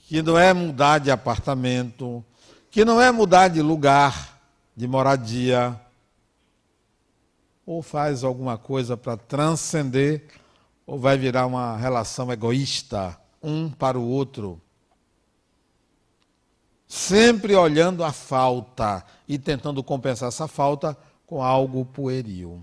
[0.07, 2.24] que não é mudar de apartamento,
[2.70, 4.39] que não é mudar de lugar,
[4.76, 5.80] de moradia,
[7.72, 10.28] ou faz alguma coisa para transcender,
[10.86, 14.61] ou vai virar uma relação egoísta, um para o outro.
[16.86, 22.61] Sempre olhando a falta e tentando compensar essa falta com algo pueril.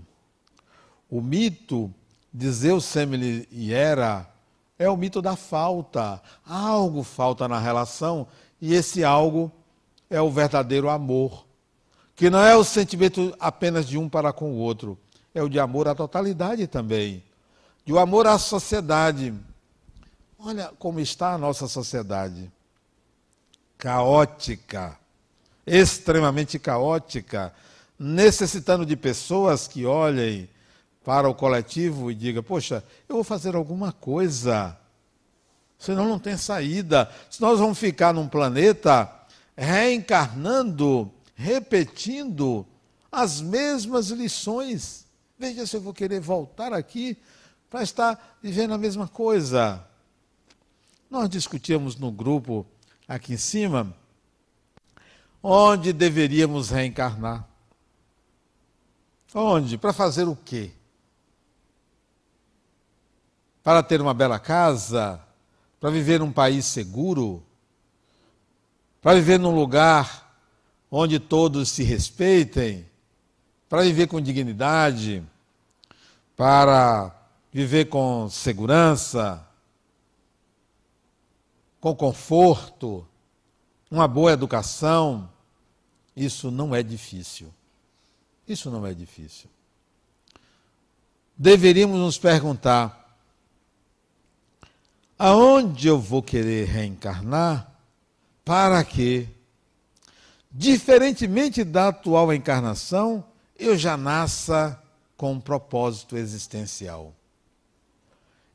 [1.09, 1.91] O mito
[2.31, 4.31] de Zeus, Semele e Hera
[4.77, 6.21] é o mito da falta.
[6.45, 8.27] Algo falta na relação
[8.61, 9.51] e esse algo
[10.07, 11.48] é o verdadeiro amor
[12.19, 14.97] que não é o sentimento apenas de um para com o outro,
[15.33, 17.23] é o de amor à totalidade também,
[17.85, 19.33] de o amor à sociedade.
[20.37, 22.51] Olha como está a nossa sociedade.
[23.77, 24.97] Caótica,
[25.65, 27.53] extremamente caótica,
[27.97, 30.49] necessitando de pessoas que olhem
[31.05, 34.77] para o coletivo e digam: Poxa, eu vou fazer alguma coisa,
[35.77, 37.09] senão não tem saída.
[37.29, 39.09] Se nós vamos ficar num planeta
[39.55, 41.09] reencarnando
[41.39, 42.67] repetindo
[43.09, 45.05] as mesmas lições.
[45.37, 47.17] Veja se eu vou querer voltar aqui
[47.69, 49.81] para estar vivendo a mesma coisa.
[51.09, 52.65] Nós discutíamos no grupo
[53.07, 53.95] aqui em cima
[55.41, 57.47] onde deveríamos reencarnar.
[59.33, 59.77] Onde?
[59.77, 60.73] Para fazer o quê?
[63.63, 65.23] Para ter uma bela casa?
[65.79, 67.41] Para viver num país seguro?
[69.01, 70.28] Para viver num lugar
[70.91, 72.85] onde todos se respeitem,
[73.67, 75.23] para viver com dignidade,
[76.35, 77.15] para
[77.51, 79.45] viver com segurança,
[81.79, 83.05] com conforto,
[83.91, 85.29] uma boa educação,
[86.15, 87.53] isso não é difícil.
[88.47, 89.49] Isso não é difícil.
[91.37, 93.17] Deveríamos nos perguntar:
[95.17, 97.71] aonde eu vou querer reencarnar?
[98.43, 99.29] Para quê?
[100.51, 103.23] Diferentemente da atual encarnação,
[103.57, 104.81] eu já nasça
[105.15, 107.13] com um propósito existencial.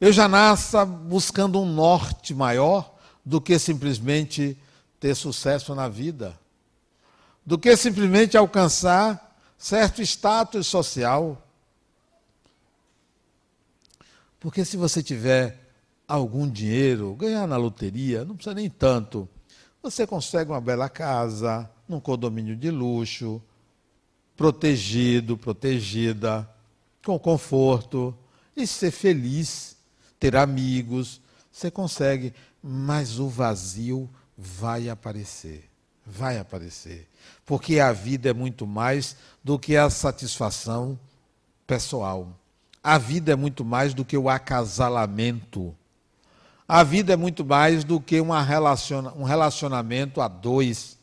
[0.00, 4.58] Eu já nasça buscando um norte maior do que simplesmente
[4.98, 6.38] ter sucesso na vida,
[7.46, 11.40] do que simplesmente alcançar certo status social.
[14.40, 15.70] Porque se você tiver
[16.08, 19.28] algum dinheiro, ganhar na loteria, não precisa nem tanto,
[19.82, 23.42] você consegue uma bela casa, num condomínio de luxo,
[24.36, 26.48] protegido, protegida,
[27.04, 28.16] com conforto,
[28.56, 29.76] e ser feliz,
[30.18, 31.20] ter amigos,
[31.50, 32.32] você consegue,
[32.62, 35.68] mas o vazio vai aparecer.
[36.06, 37.08] Vai aparecer.
[37.46, 40.98] Porque a vida é muito mais do que a satisfação
[41.66, 42.28] pessoal.
[42.82, 45.74] A vida é muito mais do que o acasalamento.
[46.66, 48.30] A vida é muito mais do que um
[49.24, 50.93] relacionamento a dois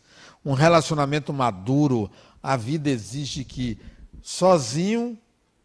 [0.44, 2.10] um relacionamento maduro,
[2.42, 3.78] a vida exige que,
[4.22, 5.18] sozinho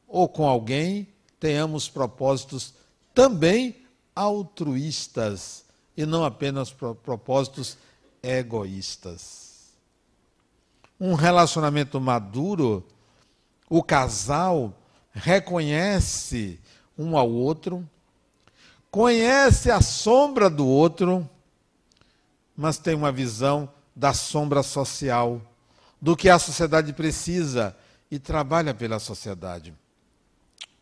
[0.06, 1.08] ou com alguém,
[1.40, 2.74] tenhamos propósitos
[3.14, 3.76] também
[4.14, 5.64] altruístas
[5.96, 7.78] e não apenas propósitos
[8.22, 9.72] egoístas.
[11.00, 12.86] Um relacionamento maduro,
[13.68, 14.74] o casal
[15.12, 16.60] reconhece
[16.98, 17.88] um ao outro,
[18.90, 21.28] conhece a sombra do outro,
[22.56, 25.40] mas tem uma visão da sombra social,
[25.98, 27.74] do que a sociedade precisa
[28.10, 29.74] e trabalha pela sociedade.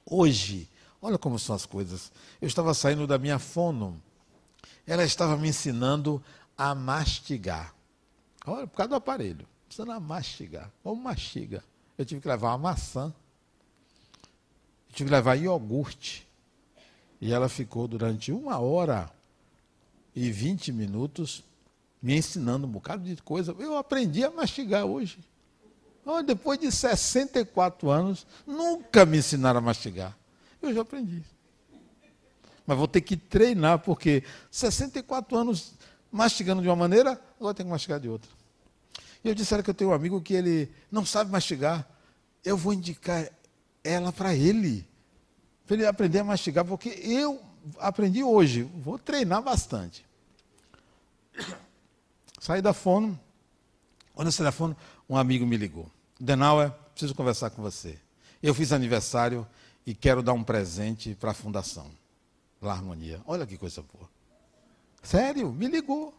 [0.04, 0.68] Hoje,
[1.00, 2.10] olha como são as coisas.
[2.42, 4.02] Eu estava saindo da minha fono,
[4.84, 6.20] ela estava me ensinando
[6.58, 7.72] a mastigar.
[8.44, 10.70] Olha, por causa do aparelho, precisando a mastigar.
[10.82, 11.62] Como mastiga?
[11.96, 13.14] Eu tive que levar uma maçã,
[14.88, 16.26] eu tive que levar iogurte.
[17.20, 19.08] E ela ficou durante uma hora
[20.14, 21.42] e vinte minutos
[22.04, 23.56] me ensinando um bocado de coisa.
[23.58, 25.18] Eu aprendi a mastigar hoje.
[26.26, 30.14] depois de 64 anos, nunca me ensinaram a mastigar.
[30.60, 31.22] Eu já aprendi.
[32.66, 35.72] Mas vou ter que treinar, porque 64 anos
[36.12, 38.30] mastigando de uma maneira, agora tenho que mastigar de outra.
[39.24, 41.88] E eu disse que eu tenho um amigo que ele não sabe mastigar.
[42.44, 43.30] Eu vou indicar
[43.82, 44.86] ela para ele.
[45.66, 47.40] Para ele aprender a mastigar, porque eu
[47.78, 50.04] aprendi hoje, vou treinar bastante.
[52.44, 53.18] Saí da fono,
[54.12, 54.76] quando saí da fono,
[55.08, 55.90] um amigo me ligou.
[56.20, 57.98] Denauer, preciso conversar com você.
[58.42, 59.48] Eu fiz aniversário
[59.86, 61.90] e quero dar um presente para a fundação,
[62.60, 63.18] La Harmonia.
[63.24, 64.06] Olha que coisa boa.
[65.02, 66.12] Sério, me ligou.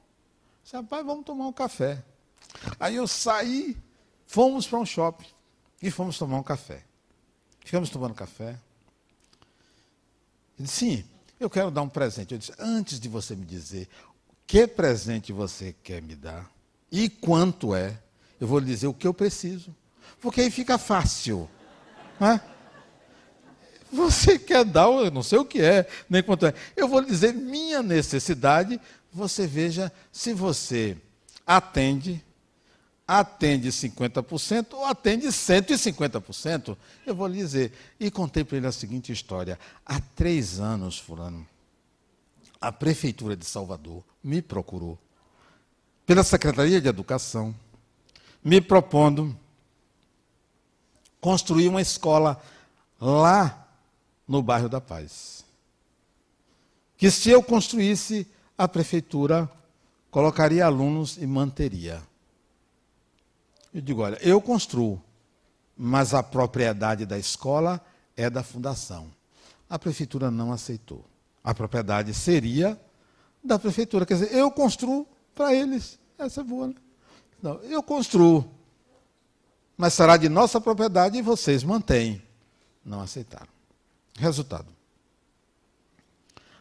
[0.63, 2.03] Disse, rapaz, vamos tomar um café.
[2.79, 3.77] Aí eu saí,
[4.25, 5.27] fomos para um shopping
[5.79, 6.83] e fomos tomar um café.
[7.63, 8.59] Ficamos tomando café.
[10.57, 11.05] Ele disse, sim,
[11.39, 12.33] eu quero dar um presente.
[12.33, 13.87] Eu disse, antes de você me dizer
[14.47, 16.49] que presente você quer me dar
[16.91, 17.97] e quanto é,
[18.39, 19.75] eu vou lhe dizer o que eu preciso.
[20.21, 21.49] Porque aí fica fácil.
[22.19, 22.41] Não é?
[23.91, 26.53] Você quer dar, eu não sei o que é, nem quanto é.
[26.75, 28.79] Eu vou lhe dizer minha necessidade.
[29.11, 30.97] Você veja se você
[31.45, 32.23] atende,
[33.07, 36.77] atende 50% ou atende 150%.
[37.05, 37.71] Eu vou lhe dizer.
[37.99, 39.57] E contei para ele a seguinte história.
[39.85, 41.47] Há três anos, Fulano,
[42.65, 44.97] a Prefeitura de Salvador me procurou,
[46.03, 47.53] pela Secretaria de Educação,
[48.43, 49.37] me propondo
[51.21, 52.41] construir uma escola
[52.99, 53.67] lá
[54.27, 55.45] no bairro da Paz.
[56.97, 59.47] Que se eu construísse, a prefeitura
[60.09, 62.01] colocaria alunos e manteria.
[63.71, 64.99] Eu digo, olha, eu construo,
[65.77, 67.79] mas a propriedade da escola
[68.17, 69.11] é da fundação.
[69.69, 71.05] A prefeitura não aceitou.
[71.45, 72.77] A propriedade seria
[73.41, 74.05] da prefeitura.
[74.05, 75.97] Quer dizer, eu construo para eles.
[76.17, 76.75] Essa é boa, né?
[77.41, 78.49] Não, eu construo
[79.77, 82.21] mas será de nossa propriedade e vocês mantêm.
[82.83, 83.49] Não aceitaram.
[84.17, 84.67] Resultado.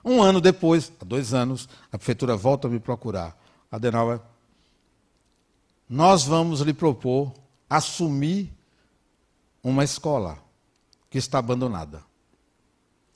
[0.04, 3.38] Um ano depois, há dois anos, a prefeitura volta a me procurar.
[3.70, 4.20] Adenauer,
[5.88, 7.32] nós vamos lhe propor
[7.70, 8.52] assumir
[9.62, 10.38] uma escola
[11.08, 12.02] que está abandonada.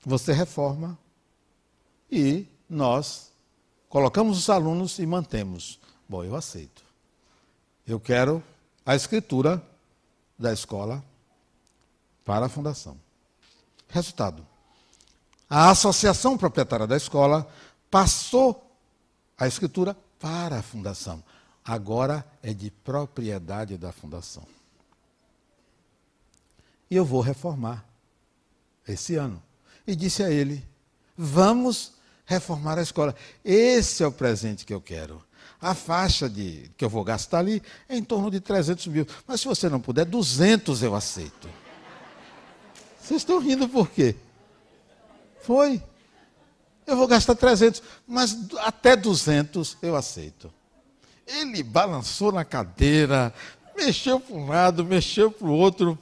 [0.05, 0.97] Você reforma
[2.11, 3.31] e nós
[3.87, 5.79] colocamos os alunos e mantemos.
[6.07, 6.83] Bom, eu aceito.
[7.85, 8.43] Eu quero
[8.85, 9.61] a escritura
[10.37, 11.03] da escola
[12.23, 12.97] para a fundação.
[13.87, 14.45] Resultado:
[15.49, 17.47] a associação proprietária da escola
[17.89, 18.71] passou
[19.37, 21.23] a escritura para a fundação.
[21.65, 24.45] Agora é de propriedade da fundação.
[26.89, 27.85] E eu vou reformar
[28.87, 29.41] esse ano.
[29.85, 30.67] E disse a ele:
[31.17, 31.93] vamos
[32.29, 33.15] reformar a escola.
[33.43, 35.21] Esse é o presente que eu quero.
[35.59, 39.07] A faixa de, que eu vou gastar ali é em torno de 300 mil.
[39.27, 41.49] Mas se você não puder, 200 eu aceito.
[43.01, 44.15] Vocês estão rindo por quê?
[45.41, 45.81] Foi.
[46.85, 50.53] Eu vou gastar 300, mas até 200 eu aceito.
[51.25, 53.33] Ele balançou na cadeira,
[53.75, 55.97] mexeu para um lado, mexeu para o outro.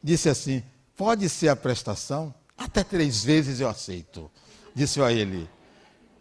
[0.00, 0.62] Disse assim:
[0.96, 2.32] pode ser a prestação?
[2.56, 4.30] Até três vezes eu aceito.
[4.74, 5.48] Disse a ele.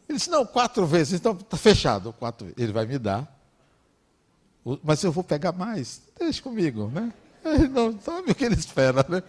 [0.07, 2.13] Ele disse, não, quatro vezes, então está fechado.
[2.13, 3.27] Quatro, ele vai me dar.
[4.83, 6.01] Mas eu vou pegar mais.
[6.17, 7.11] Deixa comigo, né?
[7.43, 9.21] Ele não sabe o que ele espera, né?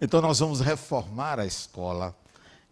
[0.00, 2.14] Então nós vamos reformar a escola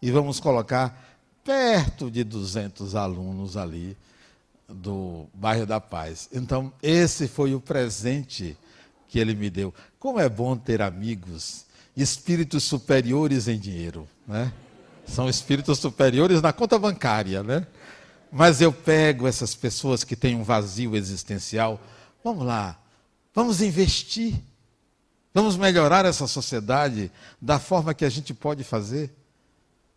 [0.01, 3.97] e vamos colocar perto de 200 alunos ali
[4.69, 6.29] do bairro da Paz.
[6.33, 8.57] Então esse foi o presente
[9.09, 9.75] que ele me deu.
[9.99, 11.67] Como é bom ter amigos,
[11.97, 14.53] espíritos superiores em dinheiro, né?
[15.13, 17.67] São espíritos superiores na conta bancária, né?
[18.33, 21.79] Mas eu pego essas pessoas que têm um vazio existencial,
[22.25, 22.81] vamos lá,
[23.35, 24.35] vamos investir,
[25.35, 29.15] vamos melhorar essa sociedade da forma que a gente pode fazer.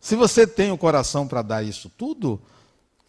[0.02, 2.42] Se você tem o coração para dar isso tudo,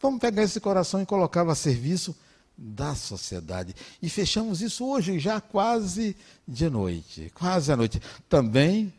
[0.00, 2.14] vamos pegar esse coração e colocá-lo a serviço
[2.56, 3.74] da sociedade.
[4.00, 8.00] E fechamos isso hoje, já quase de noite, quase à noite.
[8.28, 8.94] Também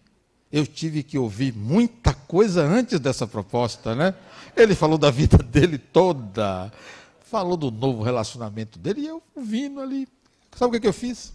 [0.52, 4.14] eu tive que ouvir muita coisa antes dessa proposta, né?
[4.56, 6.72] Ele falou da vida dele toda,
[7.20, 10.08] falou do novo relacionamento dele, e eu ouvindo ali.
[10.56, 11.34] Sabe o que eu fiz?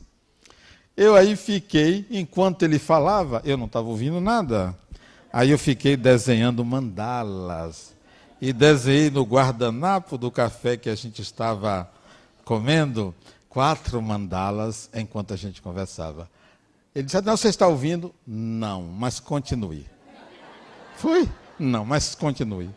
[0.97, 4.77] Eu aí fiquei, enquanto ele falava, eu não estava ouvindo nada.
[5.33, 7.95] Aí eu fiquei desenhando mandalas.
[8.41, 11.89] E desenhei no guardanapo do café que a gente estava
[12.45, 13.15] comendo,
[13.49, 16.29] quatro mandalas enquanto a gente conversava.
[16.95, 18.15] Ele disse: Não, você está ouvindo?
[18.27, 19.87] Não, mas continue.
[20.97, 21.29] Foi?
[21.59, 22.71] Não, mas continue.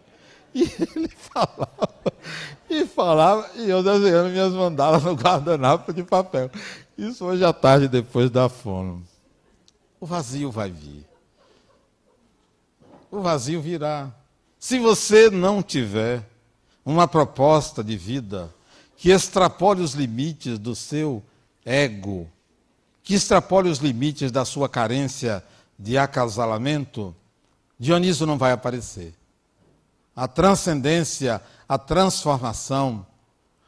[0.53, 0.63] E
[0.95, 1.89] ele falava,
[2.69, 6.49] e falava, e eu desenhando minhas mandalas no guardanapo de papel.
[6.97, 9.03] Isso hoje à tarde, depois da fome.
[9.99, 11.05] O vazio vai vir.
[13.11, 14.13] O vazio virá.
[14.57, 16.23] Se você não tiver
[16.85, 18.53] uma proposta de vida
[18.95, 21.21] que extrapole os limites do seu
[21.65, 22.29] ego,
[23.05, 25.41] que extrapole os limites da sua carência
[25.77, 27.15] de acasalamento,
[27.79, 29.13] Dioniso não vai aparecer.
[30.15, 33.05] A transcendência, a transformação,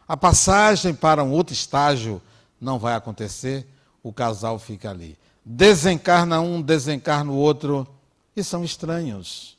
[0.07, 2.21] a passagem para um outro estágio
[2.59, 3.67] não vai acontecer,
[4.01, 5.15] o casal fica ali.
[5.45, 7.87] Desencarna um, desencarna o outro,
[8.35, 9.55] e são estranhos.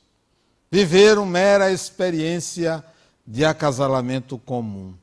[0.70, 2.85] Viveram mera experiência
[3.24, 4.95] de acasalamento comum.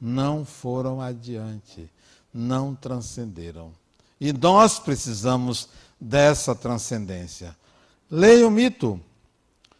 [0.00, 1.88] Não foram adiante,
[2.34, 3.81] não transcenderam.
[4.22, 5.68] E nós precisamos
[6.00, 7.56] dessa transcendência.
[8.08, 9.00] Leia o mito.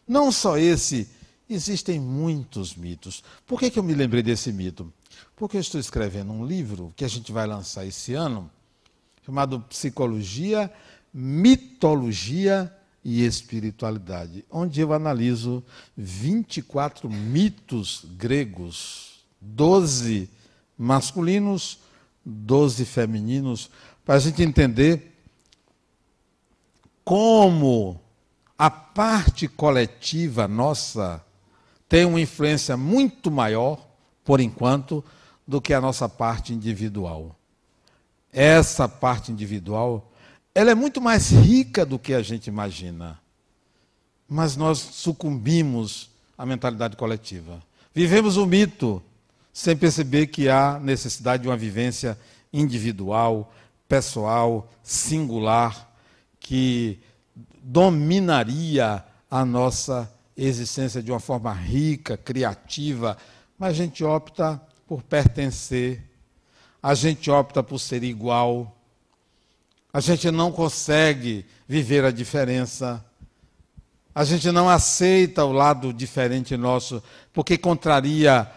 [0.05, 1.09] Não só esse,
[1.49, 3.23] existem muitos mitos.
[3.47, 4.93] Por que, que eu me lembrei desse mito?
[5.37, 8.51] Porque eu estou escrevendo um livro que a gente vai lançar esse ano,
[9.25, 10.69] chamado Psicologia,
[11.15, 15.63] Mitologia e Espiritualidade, onde eu analiso
[15.97, 20.29] 24 mitos gregos, 12
[20.77, 21.79] masculinos,
[22.25, 23.71] 12 femininos,
[24.05, 25.13] para a gente entender
[27.05, 28.01] como
[28.59, 31.25] a parte coletiva nossa
[31.89, 33.87] tem uma influência muito maior,
[34.25, 35.05] por enquanto,
[35.47, 37.37] do que a nossa parte individual.
[38.33, 40.11] Essa parte individual,
[40.55, 43.21] ela é muito mais rica do que a gente imagina.
[44.27, 47.63] Mas nós sucumbimos à mentalidade coletiva.
[47.95, 49.03] Vivemos o mito
[49.53, 52.19] sem perceber que há necessidade de uma vivência
[52.51, 53.53] individual,
[53.93, 55.87] pessoal, singular,
[56.41, 56.99] que
[57.63, 63.19] dominaria a nossa existência de uma forma rica, criativa,
[63.59, 66.03] mas a gente opta por pertencer,
[66.83, 68.75] a gente opta por ser igual,
[69.93, 73.05] a gente não consegue viver a diferença,
[74.15, 78.51] a gente não aceita o lado diferente nosso, porque contraria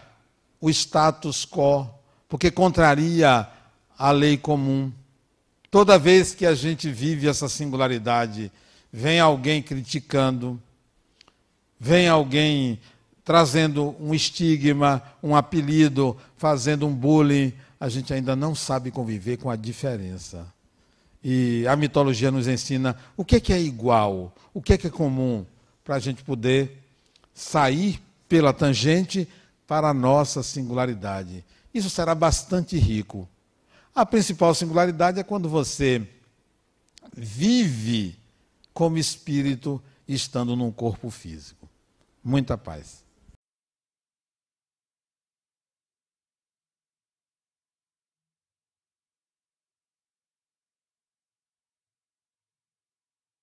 [0.58, 1.86] o status quo,
[2.26, 3.46] porque contraria
[3.98, 4.90] a lei comum.
[5.70, 8.50] Toda vez que a gente vive essa singularidade,
[8.92, 10.60] vem alguém criticando,
[11.78, 12.78] vem alguém
[13.24, 19.50] trazendo um estigma, um apelido, fazendo um bullying, a gente ainda não sabe conviver com
[19.50, 20.46] a diferença.
[21.22, 24.86] E a mitologia nos ensina o que é, que é igual, o que é, que
[24.86, 25.44] é comum,
[25.84, 26.78] para a gente poder
[27.34, 29.28] sair pela tangente
[29.66, 31.44] para a nossa singularidade.
[31.74, 33.28] Isso será bastante rico.
[33.96, 36.06] A principal singularidade é quando você
[37.16, 38.14] vive
[38.74, 41.66] como espírito estando num corpo físico.
[42.22, 43.05] Muita paz.